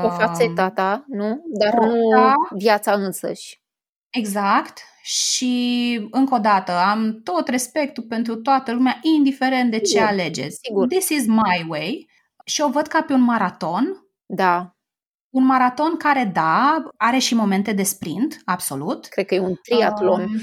[0.05, 1.43] O fațetă ta, nu?
[1.59, 2.33] Dar nu da.
[2.57, 3.61] viața însăși.
[4.11, 4.79] Exact
[5.09, 10.07] și încă o dată am tot respectul pentru toată lumea, indiferent de ce Sigur.
[10.07, 10.59] alegeți.
[10.63, 10.87] Sigur.
[10.87, 12.11] This is my way
[12.45, 14.07] și o văd ca pe un maraton.
[14.27, 14.71] Da.
[15.31, 19.07] Un maraton care, da, are și momente de sprint, absolut.
[19.07, 20.21] Cred că e un triatlon.
[20.21, 20.41] Um,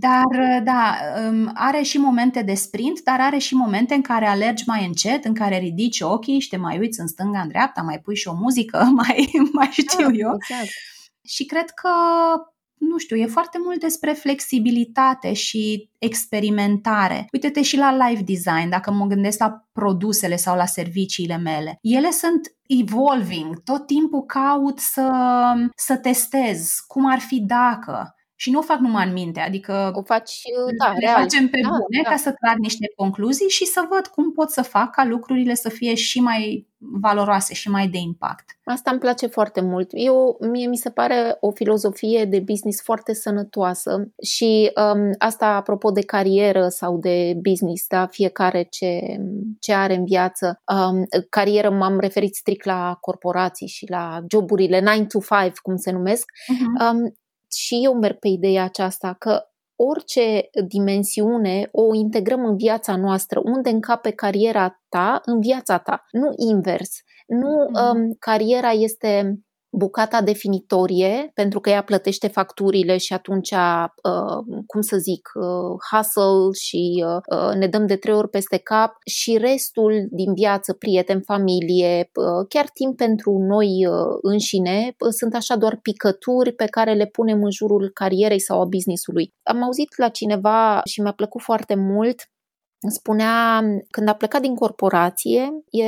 [0.00, 0.96] dar, da,
[1.28, 5.24] um, are și momente de sprint, dar are și momente în care alergi mai încet,
[5.24, 8.28] în care ridici ochii și te mai uiți în stânga, în dreapta, mai pui și
[8.28, 10.34] o muzică, mai, mai știu da, eu.
[10.34, 10.70] Exact.
[11.24, 11.90] Și cred că
[12.88, 17.26] nu știu, e foarte mult despre flexibilitate și experimentare.
[17.32, 21.78] Uite-te și la live design, dacă mă gândesc la produsele sau la serviciile mele.
[21.80, 25.10] Ele sunt evolving, tot timpul caut să,
[25.76, 30.02] să testez cum ar fi dacă și nu o fac numai în minte, adică o
[30.02, 30.40] faci,
[30.78, 31.20] da, le real.
[31.20, 32.10] facem pe da, bune da.
[32.10, 35.68] ca să trag niște concluzii și să văd cum pot să fac ca lucrurile să
[35.68, 36.66] fie și mai
[37.00, 38.44] valoroase și mai de impact.
[38.64, 39.90] Asta îmi place foarte mult.
[39.92, 45.90] Eu, mie mi se pare o filozofie de business foarte sănătoasă și um, asta apropo
[45.90, 49.00] de carieră sau de business, da, fiecare ce,
[49.60, 50.62] ce are în viață.
[50.74, 55.90] Um, carieră m-am referit strict la corporații și la joburile 9 to 5, cum se
[55.90, 56.24] numesc.
[56.24, 56.92] Uh-huh.
[56.92, 57.14] Um,
[57.54, 59.42] și eu merg pe ideea aceasta că
[59.76, 66.32] orice dimensiune o integrăm în viața noastră, unde încape cariera ta, în viața ta, nu
[66.36, 66.90] invers.
[67.26, 67.94] Nu mm-hmm.
[67.94, 69.38] um, cariera este
[69.72, 76.48] bucata definitorie, pentru că ea plătește facturile și atunci, uh, cum să zic, uh, hustle
[76.60, 81.22] și uh, uh, ne dăm de trei ori peste cap și restul din viață, prieteni,
[81.22, 86.92] familie, uh, chiar timp pentru noi uh, înșine, uh, sunt așa doar picături pe care
[86.92, 89.34] le punem în jurul carierei sau a businessului.
[89.42, 92.30] Am auzit la cineva și mi-a plăcut foarte mult
[92.90, 95.86] spunea, când a plecat din corporație, e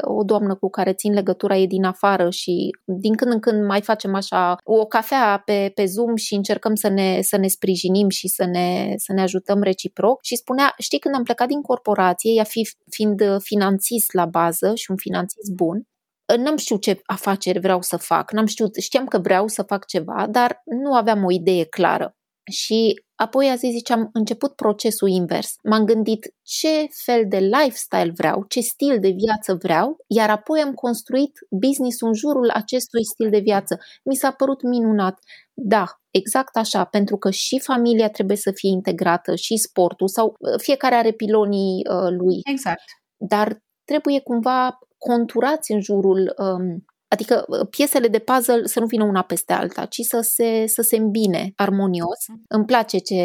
[0.00, 3.80] o doamnă cu care țin legătura, e din afară și din când în când mai
[3.80, 8.28] facem așa o cafea pe, pe Zoom și încercăm să ne, să ne sprijinim și
[8.28, 12.44] să ne, să ne ajutăm reciproc și spunea, știi, când am plecat din corporație, ea
[12.44, 15.86] fi, fiind finanțist la bază și un finanțist bun,
[16.38, 20.26] N-am știut ce afaceri vreau să fac, n-am știut, știam că vreau să fac ceva,
[20.30, 22.16] dar nu aveam o idee clară.
[22.50, 25.54] Și apoi a zis, zice, am început procesul invers.
[25.62, 30.72] M-am gândit ce fel de lifestyle vreau, ce stil de viață vreau, iar apoi am
[30.72, 33.78] construit business în jurul acestui stil de viață.
[34.04, 35.18] Mi s-a părut minunat.
[35.52, 40.60] Da, exact așa, pentru că și familia trebuie să fie integrată, și sportul, sau uh,
[40.60, 42.40] fiecare are pilonii uh, lui.
[42.44, 42.84] Exact.
[43.16, 46.84] Dar trebuie cumva conturați în jurul um,
[47.14, 50.82] Adică uh, piesele de puzzle să nu vină una peste alta, ci să se, să
[50.82, 52.20] se îmbine armonios.
[52.28, 52.42] Mm.
[52.48, 53.22] Îmi place ce,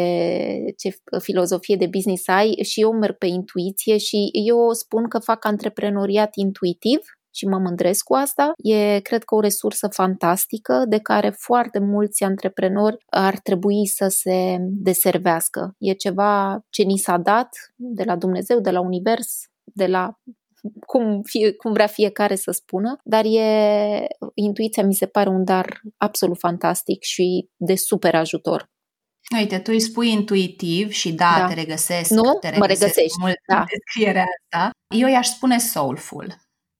[0.76, 5.44] ce filozofie de business ai și eu merg pe intuiție și eu spun că fac
[5.44, 6.98] antreprenoriat intuitiv
[7.34, 8.52] și mă mândresc cu asta.
[8.56, 14.56] E, cred că, o resursă fantastică de care foarte mulți antreprenori ar trebui să se
[14.60, 15.74] deservească.
[15.78, 20.18] E ceva ce ni s-a dat de la Dumnezeu, de la Univers, de la
[20.86, 25.80] cum, fie, cum vrea fiecare să spună, dar e, intuiția mi se pare un dar
[25.96, 28.70] absolut fantastic și de super ajutor.
[29.36, 31.46] Uite, tu îi spui intuitiv și da, da.
[31.46, 32.10] te regăsesc.
[32.10, 32.22] Nu?
[32.22, 33.18] Te regăsesc mă regăsești.
[33.20, 33.58] Mult da.
[33.58, 34.70] în descrierea asta.
[34.96, 36.34] Eu i-aș spune soulful.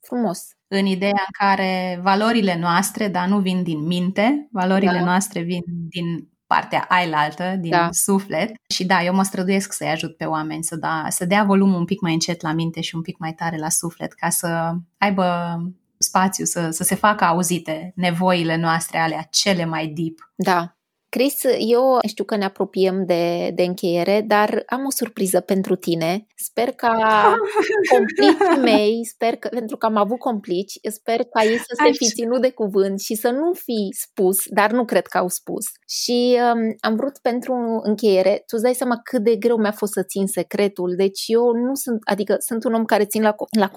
[0.06, 0.48] Frumos.
[0.68, 5.04] În ideea în care valorile noastre, dar nu vin din minte, valorile da.
[5.04, 7.88] noastre vin din partea ailaltă, din da.
[7.90, 8.52] suflet.
[8.74, 11.84] Și da, eu mă străduiesc să-i ajut pe oameni să, da, să dea volumul un
[11.84, 15.56] pic mai încet la minte și un pic mai tare la suflet, ca să aibă
[15.98, 20.32] spațiu, să, să se facă auzite nevoile noastre, alea cele mai deep.
[20.34, 20.76] Da,
[21.10, 26.26] Chris, eu știu că ne apropiem de, de încheiere, dar am o surpriză pentru tine.
[26.36, 27.34] Sper ca
[27.94, 32.10] complicii mei, sper că, pentru că am avut complici, sper ca ei să se fi
[32.10, 35.64] ținut de cuvânt și să nu fi spus, dar nu cred că au spus.
[35.88, 39.92] Și um, am vrut pentru încheiere, tu îți dai seama cât de greu mi-a fost
[39.92, 43.70] să țin secretul, deci eu nu sunt, adică sunt un om care țin la, la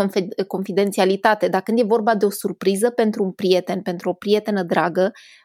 [0.48, 5.12] confidențialitate, dar când e vorba de o surpriză pentru un prieten, pentru o prietenă dragă,
[5.12, 5.43] m-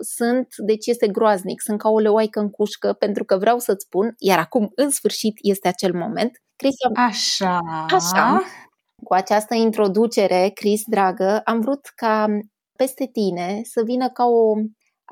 [0.00, 3.84] sunt, deci este groaznic groaznic, sunt ca o leoaică în cușcă pentru că vreau să-ți
[3.84, 6.30] spun, iar acum în sfârșit este acel moment.
[6.56, 7.58] Cristian, Așa.
[7.90, 8.42] Așa.
[9.04, 12.26] Cu această introducere, Cris, dragă, am vrut ca
[12.76, 14.54] peste tine să vină ca o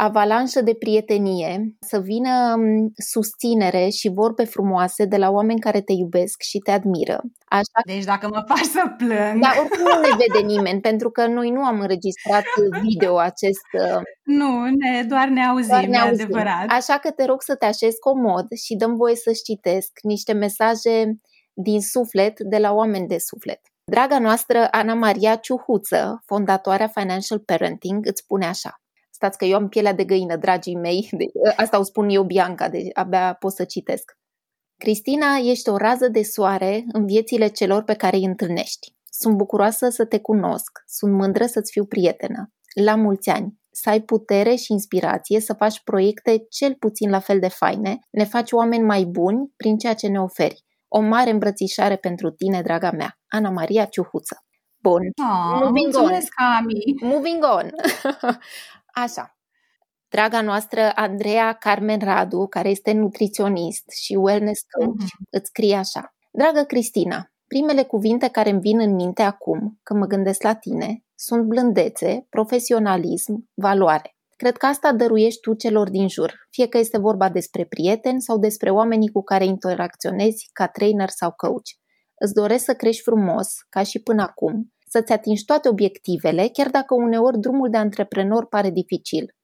[0.01, 5.93] avalanșă de prietenie, să vină mm, susținere și vorbe frumoase de la oameni care te
[5.93, 7.21] iubesc și te admiră.
[7.49, 7.81] Așa...
[7.85, 9.41] Deci dacă mă faci să plâng...
[9.41, 12.45] Dar oricum nu ne vede nimeni, pentru că noi nu am înregistrat
[12.83, 13.67] video acest...
[13.73, 16.25] Uh, nu, ne, doar ne auzim, doar ne auzim.
[16.25, 16.67] adevărat.
[16.69, 21.19] Așa că te rog să te așezi comod și dăm voie să-ți citesc niște mesaje
[21.53, 23.61] din suflet de la oameni de suflet.
[23.85, 28.81] Draga noastră Ana Maria Ciuhuță, fondatoarea Financial Parenting, îți spune așa.
[29.19, 31.09] Stați că eu am pielea de găină, dragii mei.
[31.11, 31.25] De,
[31.57, 34.17] asta o spun eu, Bianca, de abia pot să citesc.
[34.77, 38.95] Cristina, ești o rază de soare în viețile celor pe care îi întâlnești.
[39.11, 42.53] Sunt bucuroasă să te cunosc, sunt mândră să-ți fiu prietenă.
[42.85, 47.39] La mulți ani, să ai putere și inspirație să faci proiecte cel puțin la fel
[47.39, 50.65] de faine, ne faci oameni mai buni prin ceea ce ne oferi.
[50.89, 54.43] O mare îmbrățișare pentru tine, draga mea, Ana Maria Ciuhuță.
[54.83, 55.01] Bun.
[55.01, 56.47] Oh, Moving mulțumesc, on.
[56.47, 56.75] Ami.
[57.01, 57.71] Moving on.
[59.03, 59.39] Așa.
[60.09, 65.31] Draga noastră Andreea Carmen Radu, care este nutriționist și wellness coach, mm-hmm.
[65.31, 66.15] îți scrie așa.
[66.31, 71.05] Dragă Cristina, primele cuvinte care îmi vin în minte acum, când mă gândesc la tine,
[71.15, 74.17] sunt blândețe, profesionalism, valoare.
[74.37, 78.39] Cred că asta dăruiești tu celor din jur, fie că este vorba despre prieteni sau
[78.39, 81.69] despre oamenii cu care interacționezi ca trainer sau coach.
[82.15, 86.95] Îți doresc să crești frumos, ca și până acum, să-ți atingi toate obiectivele, chiar dacă
[86.95, 89.35] uneori drumul de antreprenor pare dificil.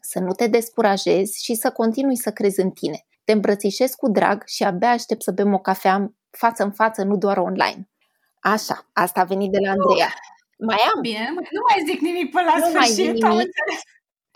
[0.00, 3.06] Să nu te descurajezi și să continui să crezi în tine.
[3.24, 7.16] Te îmbrățișez cu drag și abia aștept să bem o cafea față în față, nu
[7.16, 7.88] doar online.
[8.40, 10.06] Așa, asta a venit de la Andreea.
[10.06, 11.00] Uh, mai am?
[11.00, 13.20] Bine, nu mai zic nimic până la nu sfârșit.
[13.20, 13.48] Mai nimic.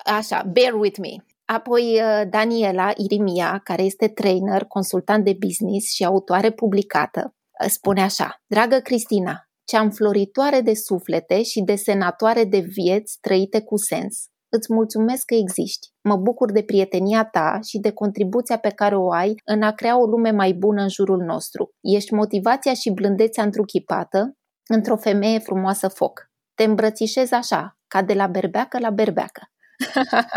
[0.04, 1.24] Așa, bear with me.
[1.44, 8.02] Apoi uh, Daniela Irimia, care este trainer, consultant de business și autoare publicată, uh, spune
[8.02, 14.24] așa, Dragă Cristina, cea înfloritoare de suflete și desenatoare de vieți trăite cu sens.
[14.48, 15.88] Îți mulțumesc că existi.
[16.00, 19.98] Mă bucur de prietenia ta și de contribuția pe care o ai în a crea
[20.00, 21.70] o lume mai bună în jurul nostru.
[21.80, 24.36] Ești motivația și blândețea întruchipată
[24.66, 26.30] într-o femeie frumoasă foc.
[26.54, 29.42] Te îmbrățișez așa, ca de la berbeacă la berbeacă.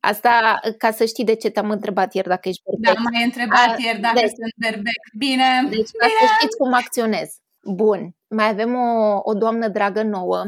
[0.00, 2.94] Asta ca să știi de ce te-am întrebat ieri dacă ești berbec.
[2.94, 5.00] Da, m-ai întrebat ieri dacă deci, sunt berbec.
[5.18, 5.48] Bine.
[5.62, 6.18] Deci ca bine.
[6.20, 7.28] să știți cum acționez.
[7.64, 10.44] Bun, mai avem o, o doamnă dragă nouă,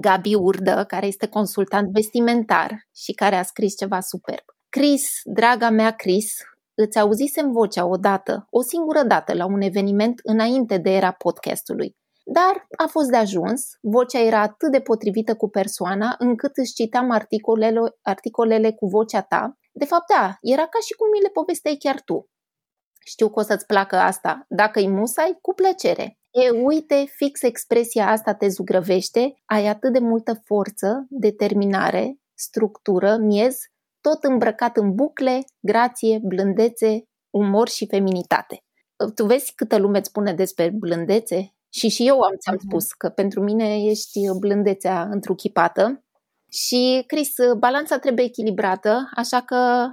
[0.00, 4.44] Gabi Urdă, care este consultant vestimentar și care a scris ceva superb.
[4.68, 6.34] Chris, draga mea Chris,
[6.74, 11.96] îți auzisem vocea odată, o singură dată, la un eveniment înainte de era podcastului.
[12.24, 17.10] Dar a fost de ajuns, vocea era atât de potrivită cu persoana încât își citeam
[17.10, 19.58] articolele, articolele cu vocea ta.
[19.72, 22.30] De fapt, da, era ca și cum mi le povesteai chiar tu.
[23.04, 24.44] Știu că o să-ți placă asta.
[24.48, 26.18] Dacă îi musai, cu plăcere.
[26.32, 33.58] E, uite, fix expresia asta te zugrăvește, ai atât de multă forță, determinare, structură, miez,
[34.00, 38.62] tot îmbrăcat în bucle, grație, blândețe, umor și feminitate.
[39.14, 41.54] Tu vezi câtă lume îți spune despre blândețe?
[41.72, 42.66] Și și eu am ți-am Mhm.
[42.66, 46.04] spus că pentru mine ești blândețea întruchipată.
[46.50, 49.86] Și, Cris, balanța trebuie echilibrată, așa că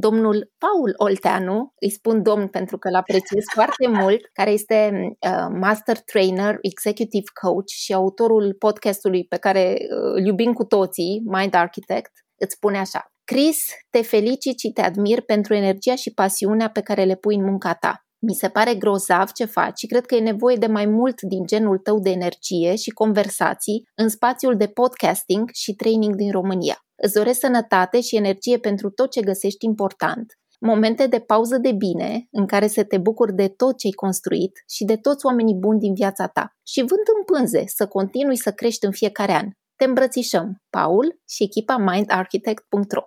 [0.00, 5.46] domnul Paul Olteanu, îi spun domn pentru că îl apreciez foarte mult, care este uh,
[5.60, 11.54] master trainer, executive coach și autorul podcastului pe care uh, îl iubim cu toții, Mind
[11.54, 13.12] Architect, îți spune așa.
[13.24, 17.44] Chris, te felicit și te admir pentru energia și pasiunea pe care le pui în
[17.44, 18.07] munca ta.
[18.20, 21.46] Mi se pare grozav ce faci și cred că e nevoie de mai mult din
[21.46, 26.76] genul tău de energie și conversații în spațiul de podcasting și training din România.
[27.02, 32.26] Îți doresc sănătate și energie pentru tot ce găsești important, momente de pauză de bine
[32.30, 35.78] în care să te bucuri de tot ce ai construit și de toți oamenii buni
[35.78, 39.48] din viața ta și vânt în pânze să continui să crești în fiecare an.
[39.76, 43.02] Te îmbrățișăm, Paul și echipa mindarchitect.ro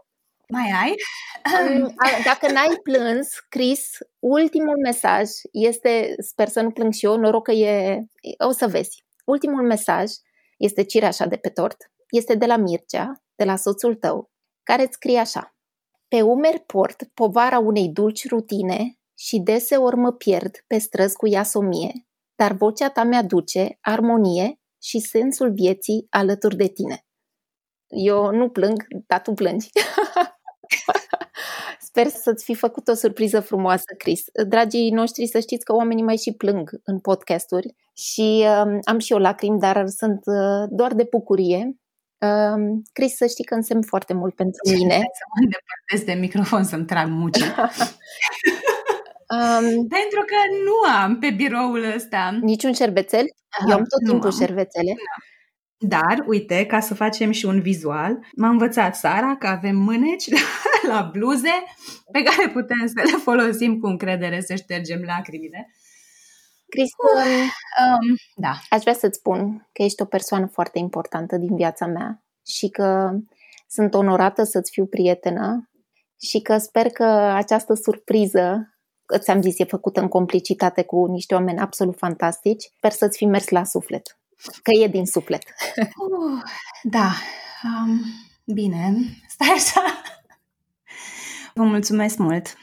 [0.51, 0.95] Mai ai?
[1.77, 3.89] Mm, a- Dacă n-ai plâns, Chris,
[4.19, 8.03] ultimul mesaj este, sper să nu plâng și eu, noroc că e,
[8.47, 9.05] o să vezi.
[9.25, 10.11] Ultimul mesaj
[10.57, 14.31] este cireașa de pe tort, este de la Mircea, de la soțul tău,
[14.63, 15.55] care îți scrie așa.
[16.07, 21.91] Pe umeri port povara unei dulci rutine și deseori mă pierd pe străzi cu iasomie,
[22.35, 27.05] dar vocea ta mi-aduce armonie și sensul vieții alături de tine.
[27.87, 29.69] Eu nu plâng, dar tu plângi.
[31.87, 34.23] Sper să-ți fi făcut o surpriză frumoasă, Chris.
[34.47, 39.11] Dragii noștri, să știți că oamenii mai și plâng în podcasturi și um, am și
[39.11, 41.75] eu lacrimi, dar sunt uh, doar de bucurie.
[42.17, 44.93] Um, Chris, să știi că însemn foarte mult pentru mine.
[44.93, 47.39] Să mă îndepărtez de microfon să-mi trag muci.
[49.31, 52.37] Um, Pentru că nu am pe biroul ăsta.
[52.41, 53.25] niciun șervețel?
[53.69, 54.35] Eu am tot Nu timpul am.
[54.37, 54.93] șervețele.
[55.83, 60.39] Dar, uite, ca să facem și un vizual, m-a învățat Sara că avem mâneci la,
[60.93, 61.63] la bluze
[62.11, 65.71] pe care putem să le folosim cu încredere să ștergem lacrimile.
[66.69, 67.49] Chris, um,
[67.81, 72.23] Um, da, aș vrea să-ți spun că ești o persoană foarte importantă din viața mea
[72.45, 73.11] și că
[73.67, 75.69] sunt onorată să-ți fiu prietenă
[76.19, 77.03] și că sper că
[77.35, 78.75] această surpriză,
[79.19, 83.49] ți-am zis, e făcută în complicitate cu niște oameni absolut fantastici, sper să-ți fi mers
[83.49, 84.19] la suflet,
[84.63, 85.43] că e din suflet.
[85.77, 86.41] Uh,
[86.83, 87.11] da,
[87.63, 88.01] um,
[88.45, 88.93] bine,
[89.27, 90.01] stai așa.
[91.53, 92.57] Vă mulțumesc mult.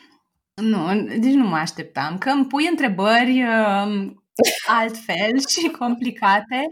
[0.54, 4.24] Nu, deci nu mă așteptam, că îmi pui întrebări um,
[4.66, 6.66] altfel și complicate.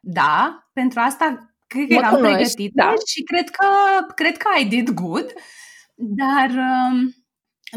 [0.00, 2.94] Da, pentru asta cred că Mă eram cunoști, pregătită da.
[3.06, 3.66] și cred că,
[4.14, 5.32] cred că I did good,
[5.94, 7.14] dar um,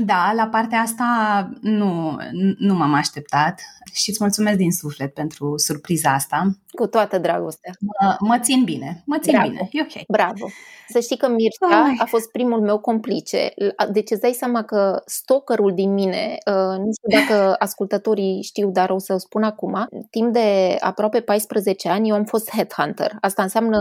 [0.03, 2.17] da, la partea asta nu,
[2.57, 3.61] nu m-am așteptat
[3.93, 6.57] și îți mulțumesc din suflet pentru surpriza asta.
[6.71, 7.71] Cu toată dragostea.
[7.79, 9.49] Mă, mă țin bine, mă țin Bravo.
[9.49, 10.05] bine, e ok.
[10.07, 10.47] Bravo!
[10.87, 11.95] Să știi că Mircea Ai.
[11.99, 13.53] a fost primul meu complice.
[13.91, 18.89] Deci îți dai seama că stalkerul din mine, uh, nu știu dacă ascultătorii știu, dar
[18.89, 23.17] o să o spun acum, timp de aproape 14 ani eu am fost headhunter.
[23.21, 23.77] Asta înseamnă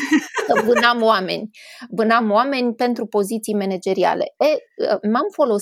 [0.46, 1.50] că vânam oameni.
[1.90, 4.34] Vânam oameni pentru poziții manageriale.
[4.38, 5.57] E, uh, m-am folosit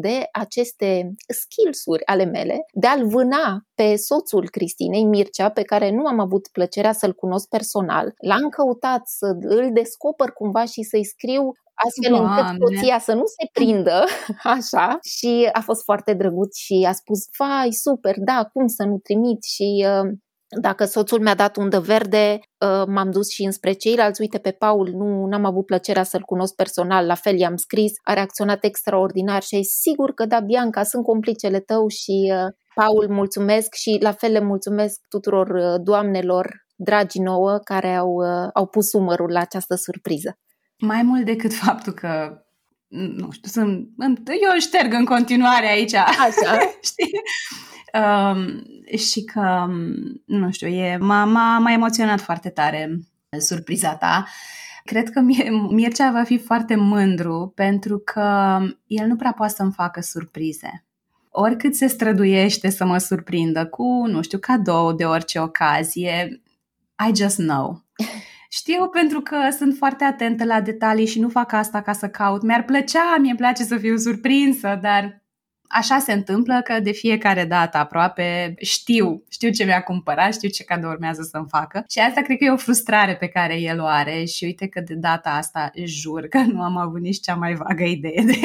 [0.00, 6.06] de aceste skills-uri ale mele de a-l vâna pe soțul Cristinei, Mircea, pe care nu
[6.06, 8.14] am avut plăcerea să-l cunosc personal.
[8.16, 11.52] L-am căutat să îl descoper cumva și să-i scriu
[11.86, 12.58] astfel încât Doamne!
[12.58, 14.04] soția să nu se prindă,
[14.56, 18.98] așa, și a fost foarte drăguț și a spus, vai, super, da, cum să nu
[18.98, 19.86] trimit și...
[19.86, 20.10] Uh,
[20.60, 24.20] dacă soțul mi-a dat undă verde, uh, m-am dus și înspre ceilalți.
[24.20, 28.12] Uite, pe Paul nu n-am avut plăcerea să-l cunosc personal, la fel i-am scris, a
[28.12, 33.74] reacționat extraordinar și e sigur că da, Bianca, sunt complicele tău și uh, Paul, mulțumesc
[33.74, 38.92] și la fel le mulțumesc tuturor uh, doamnelor dragi nouă care au, uh, au pus
[38.92, 40.38] umărul la această surpriză.
[40.78, 42.38] Mai mult decât faptul că,
[42.88, 43.88] nu știu, sunt,
[44.28, 46.58] eu șterg în continuare aici, Așa.
[46.90, 47.10] știi?
[47.92, 48.62] Um,
[48.96, 49.66] și că,
[50.24, 53.00] nu știu, e, m-a, m-a, m-a emoționat foarte tare
[53.38, 54.26] surpriza ta.
[54.84, 59.72] Cred că Mir- Mircea va fi foarte mândru pentru că el nu prea poate să-mi
[59.72, 60.84] facă surprize.
[61.30, 66.42] Oricât se străduiește să mă surprindă cu, nu știu, cadou de orice ocazie,
[67.08, 67.84] I just know.
[68.48, 72.42] Știu pentru că sunt foarte atentă la detalii și nu fac asta ca să caut.
[72.42, 75.22] Mi-ar plăcea, mi-e place să fiu surprinsă, dar
[75.68, 80.64] așa se întâmplă că de fiecare dată aproape știu, știu ce mi-a cumpărat, știu ce
[80.64, 83.86] cadou urmează să-mi facă și asta cred că e o frustrare pe care el o
[83.86, 87.54] are și uite că de data asta jur că nu am avut nici cea mai
[87.54, 88.38] vagă idee de,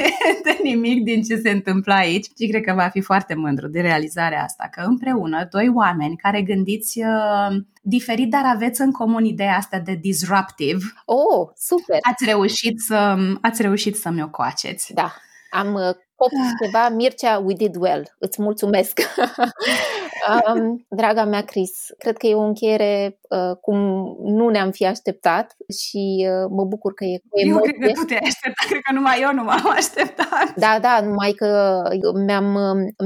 [0.44, 3.82] de nimic din ce se întâmplă aici și cred că va fi foarte mândru de
[3.82, 9.56] realizarea asta, că împreună doi oameni care gândiți uh, diferit, dar aveți în comun ideea
[9.56, 11.98] asta de disruptive, Oh, super!
[12.02, 14.94] ați reușit să ați reușit să mi-o coaceți.
[14.94, 15.14] Da,
[15.50, 16.34] am uh, copt
[16.64, 19.00] ceva, Mircea, we did well, îți mulțumesc.
[20.54, 23.78] Um, draga mea, Chris, cred că e o încheiere uh, cum
[24.24, 27.72] nu ne-am fi așteptat și uh, mă bucur că e cu emoție.
[27.72, 30.54] Eu cred că tu te-ai așteptat, cred că numai eu nu m-am așteptat.
[30.56, 31.82] Da, da, numai că
[32.26, 32.58] mi-am,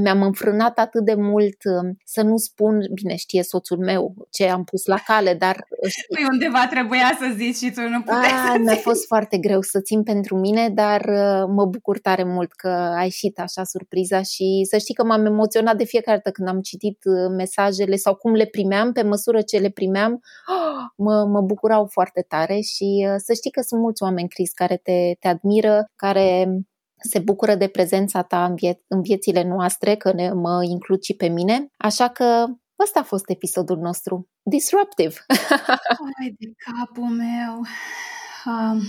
[0.01, 4.63] mi-am înfrânat atât de mult uh, să nu spun, bine știe soțul meu ce am
[4.63, 5.55] pus la cale, dar...
[5.55, 9.38] Uh, păi undeva trebuia să zici și tu nu puteai A, să Mi-a fost foarte
[9.38, 12.67] greu să țin pentru mine, dar uh, mă bucur tare mult că
[12.97, 16.61] ai ieșit așa surpriza și să știi că m-am emoționat de fiecare dată când am
[16.61, 16.97] citit
[17.38, 20.19] mesajele sau cum le primeam, pe măsură ce le primeam,
[21.05, 25.13] mă, mă bucurau foarte tare și să știi că sunt mulți oameni, Cris, care te,
[25.19, 26.47] te admiră, care
[27.09, 31.13] se bucură de prezența ta în, vie- în viețile noastre, că ne, mă includ și
[31.13, 31.67] pe mine.
[31.77, 32.45] Așa că
[32.84, 34.29] ăsta a fost episodul nostru.
[34.43, 35.15] Disruptive!
[36.21, 37.61] Ai de capul meu!
[38.48, 38.82] Uh,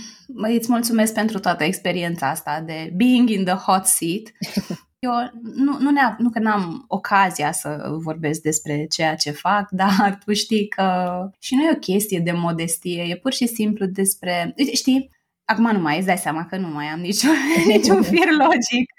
[0.57, 4.21] îți mulțumesc pentru toată experiența asta de being in the hot seat.
[4.99, 5.11] Eu
[5.55, 10.33] nu, nu, ne nu că n-am ocazia să vorbesc despre ceea ce fac, dar tu
[10.33, 14.53] știi că și nu e o chestie de modestie, e pur și simplu despre...
[14.73, 15.09] Știi,
[15.45, 17.35] acum nu mai îți dai seama că nu mai am niciun,
[17.67, 18.93] niciun fir logic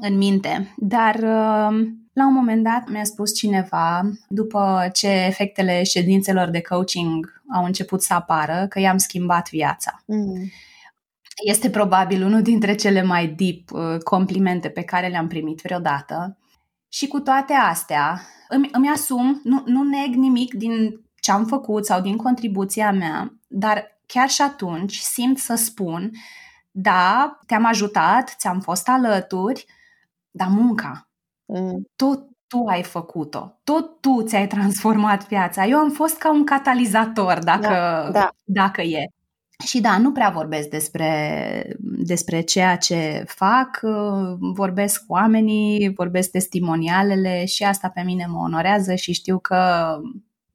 [0.00, 1.78] în minte, dar uh,
[2.12, 8.02] la un moment dat mi-a spus cineva, după ce efectele ședințelor de coaching au început
[8.02, 10.02] să apară, că i-am schimbat viața.
[10.06, 10.50] Mm.
[11.44, 16.38] Este probabil unul dintre cele mai deep uh, complimente pe care le-am primit vreodată.
[16.88, 21.86] Și cu toate astea, îmi, îmi asum, nu, nu neg nimic din ce am făcut
[21.86, 26.10] sau din contribuția mea, dar chiar și atunci simt să spun,
[26.70, 29.66] da, te-am ajutat, ți-am fost alături,
[30.30, 31.08] dar munca,
[31.44, 31.82] mm.
[31.96, 35.66] tot tu ai făcut-o, tot tu ți-ai transformat viața.
[35.66, 38.30] Eu am fost ca un catalizator, dacă, da, da.
[38.44, 39.04] dacă e.
[39.66, 43.80] Și da, nu prea vorbesc despre, despre ceea ce fac,
[44.54, 49.96] vorbesc cu oamenii, vorbesc testimonialele și asta pe mine mă onorează și știu că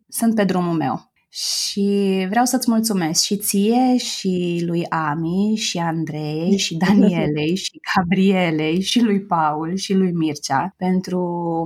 [0.08, 1.12] sunt pe drumul meu.
[1.36, 8.82] Și vreau să-ți mulțumesc și ție, și lui Ami, și Andrei, și Danielei, și Gabrielei,
[8.82, 11.64] și lui Paul, și lui Mircea pentru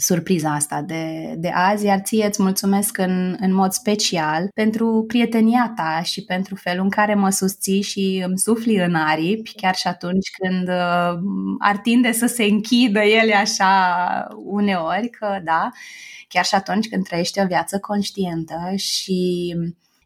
[0.00, 5.72] surpriza asta de, de azi, iar ție îți mulțumesc în, în mod special pentru prietenia
[5.76, 9.86] ta și pentru felul în care mă susții și îmi sufli în aripi, chiar și
[9.86, 11.18] atunci când uh,
[11.58, 13.86] ar tinde să se închidă ele așa
[14.44, 15.68] uneori, că da,
[16.28, 19.54] chiar și atunci când trăiești o viață conștientă și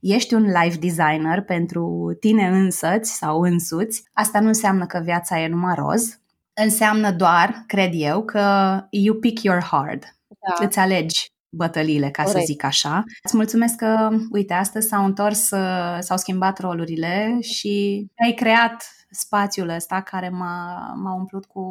[0.01, 5.49] ești un life designer pentru tine însăți sau însuți, asta nu înseamnă că viața e
[5.49, 6.22] numai roz,
[6.55, 10.03] înseamnă doar, cred eu, că you pick your hard.
[10.29, 10.65] Da.
[10.67, 12.41] Îți alegi bătăliile, ca Corect.
[12.41, 13.05] să zic așa.
[13.23, 19.69] Îți mulțumesc că, uite, astăzi s-au întors, uh, s-au schimbat rolurile și ai creat spațiul
[19.69, 21.63] ăsta care m-a, m-a umplut cu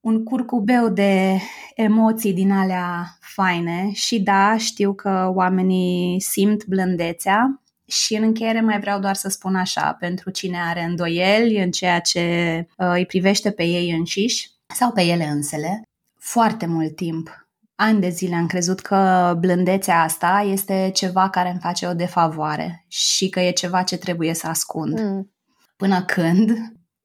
[0.00, 1.38] un curcubeu de
[1.74, 7.60] emoții din alea faine și da, știu că oamenii simt blândețea
[7.90, 12.00] și în încheiere mai vreau doar să spun așa, pentru cine are îndoieli în ceea
[12.00, 12.20] ce
[12.76, 15.82] uh, îi privește pe ei înșiși sau pe ele însele,
[16.18, 17.48] foarte mult timp,
[17.82, 22.84] ani de zile am crezut că blândețea asta este ceva care îmi face o defavoare
[22.88, 25.00] și că e ceva ce trebuie să ascund.
[25.00, 25.32] Mm.
[25.76, 26.50] Până când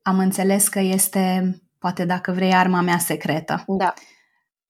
[0.01, 3.63] am înțeles că este, poate dacă vrei, arma mea secretă.
[3.67, 3.93] Da,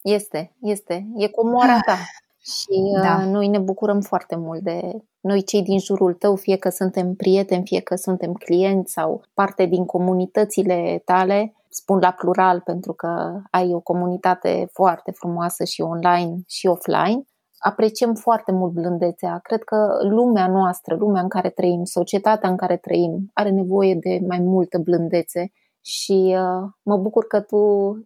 [0.02, 1.08] este, este.
[1.16, 1.98] E comoara ta.
[2.42, 3.18] Și da.
[3.18, 4.82] Uh, noi ne bucurăm foarte mult de
[5.26, 9.66] noi cei din jurul tău, fie că suntem prieteni, fie că suntem clienți sau parte
[9.66, 16.36] din comunitățile tale, spun la plural pentru că ai o comunitate foarte frumoasă și online
[16.48, 17.22] și offline,
[17.58, 19.40] apreciem foarte mult blândețea.
[19.44, 24.20] Cred că lumea noastră, lumea în care trăim, societatea în care trăim, are nevoie de
[24.28, 25.52] mai multă blândețe
[25.86, 27.58] și uh, mă bucur că tu,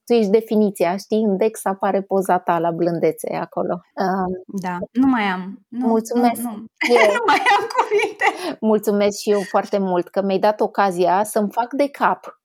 [0.06, 1.24] tu ești definiția, știi?
[1.24, 3.82] În Dex apare poza ta la blândețe acolo.
[3.94, 5.66] Uh, da, nu mai am.
[5.68, 6.42] Nu, mulțumesc.
[6.42, 6.58] Nu, nu.
[7.18, 8.58] nu mai am cuvinte.
[8.60, 12.39] Mulțumesc și eu foarte mult că mi-ai dat ocazia să-mi fac de cap Ă, de,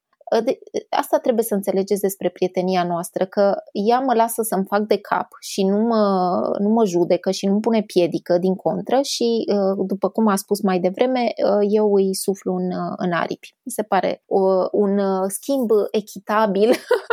[0.89, 5.29] asta trebuie să înțelegeți despre prietenia noastră, că ea mă lasă să-mi fac de cap
[5.41, 10.09] și nu mă, nu mă judecă și nu-mi pune piedică din contră și, ă, după
[10.09, 13.55] cum a spus mai devreme, ă, eu îi suflu în, în aripi.
[13.63, 16.71] Mi se pare o, un schimb echitabil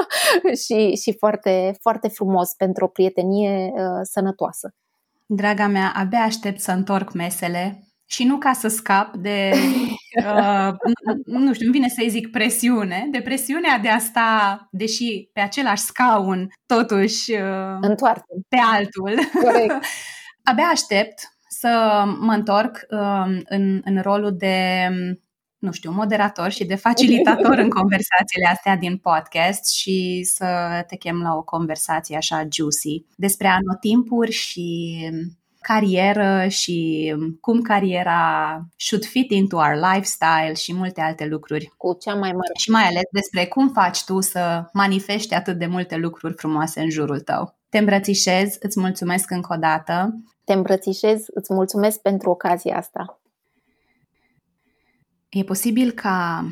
[0.63, 4.73] și, și foarte, foarte frumos pentru o prietenie sănătoasă.
[5.25, 9.51] Draga mea, abia aștept să întorc mesele și nu ca să scap de,
[10.17, 10.73] uh,
[11.25, 15.81] nu știu, îmi vine să-i zic presiune, de presiunea de a sta, deși pe același
[15.81, 18.23] scaun, totuși uh, Întoarce.
[18.49, 19.13] pe altul.
[20.51, 21.19] Abia aștept
[21.49, 24.87] să mă întorc uh, în, în rolul de
[25.61, 31.21] nu știu, moderator și de facilitator în conversațiile astea din podcast și să te chem
[31.21, 34.97] la o conversație așa juicy despre anotimpuri și
[35.61, 41.73] carieră și cum cariera should fit into our lifestyle și multe alte lucruri.
[41.77, 42.51] Cu cea mai mare.
[42.59, 46.89] Și mai ales despre cum faci tu să manifesti atât de multe lucruri frumoase în
[46.89, 47.57] jurul tău.
[47.69, 50.21] Te îmbrățișez, îți mulțumesc încă o dată.
[50.43, 53.19] Te îmbrățișez, îți mulțumesc pentru ocazia asta.
[55.29, 56.45] E posibil ca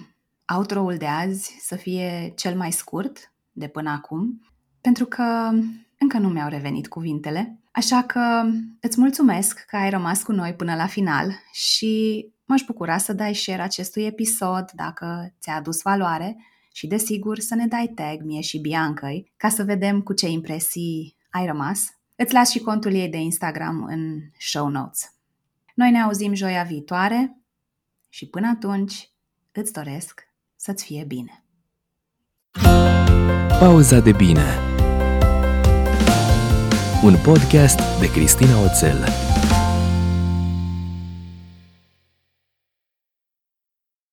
[0.58, 4.42] outro-ul de azi să fie cel mai scurt de până acum,
[4.82, 5.50] pentru că
[5.98, 8.44] încă nu mi-au revenit cuvintele, așa că
[8.80, 13.36] îți mulțumesc că ai rămas cu noi până la final și m-aș bucura să dai
[13.36, 16.38] share acestui episod dacă ți-a adus valoare
[16.72, 21.16] și desigur să ne dai tag mie și Biancăi ca să vedem cu ce impresii
[21.30, 21.88] ai rămas.
[22.16, 25.14] Îți las și contul ei de Instagram în show notes.
[25.76, 27.38] Noi ne auzim joia viitoare
[28.10, 29.10] și până atunci
[29.52, 31.44] îți doresc să-ți fie bine.
[33.60, 34.79] Pauza de bine
[37.02, 39.29] Un podcast de Cristina Oțel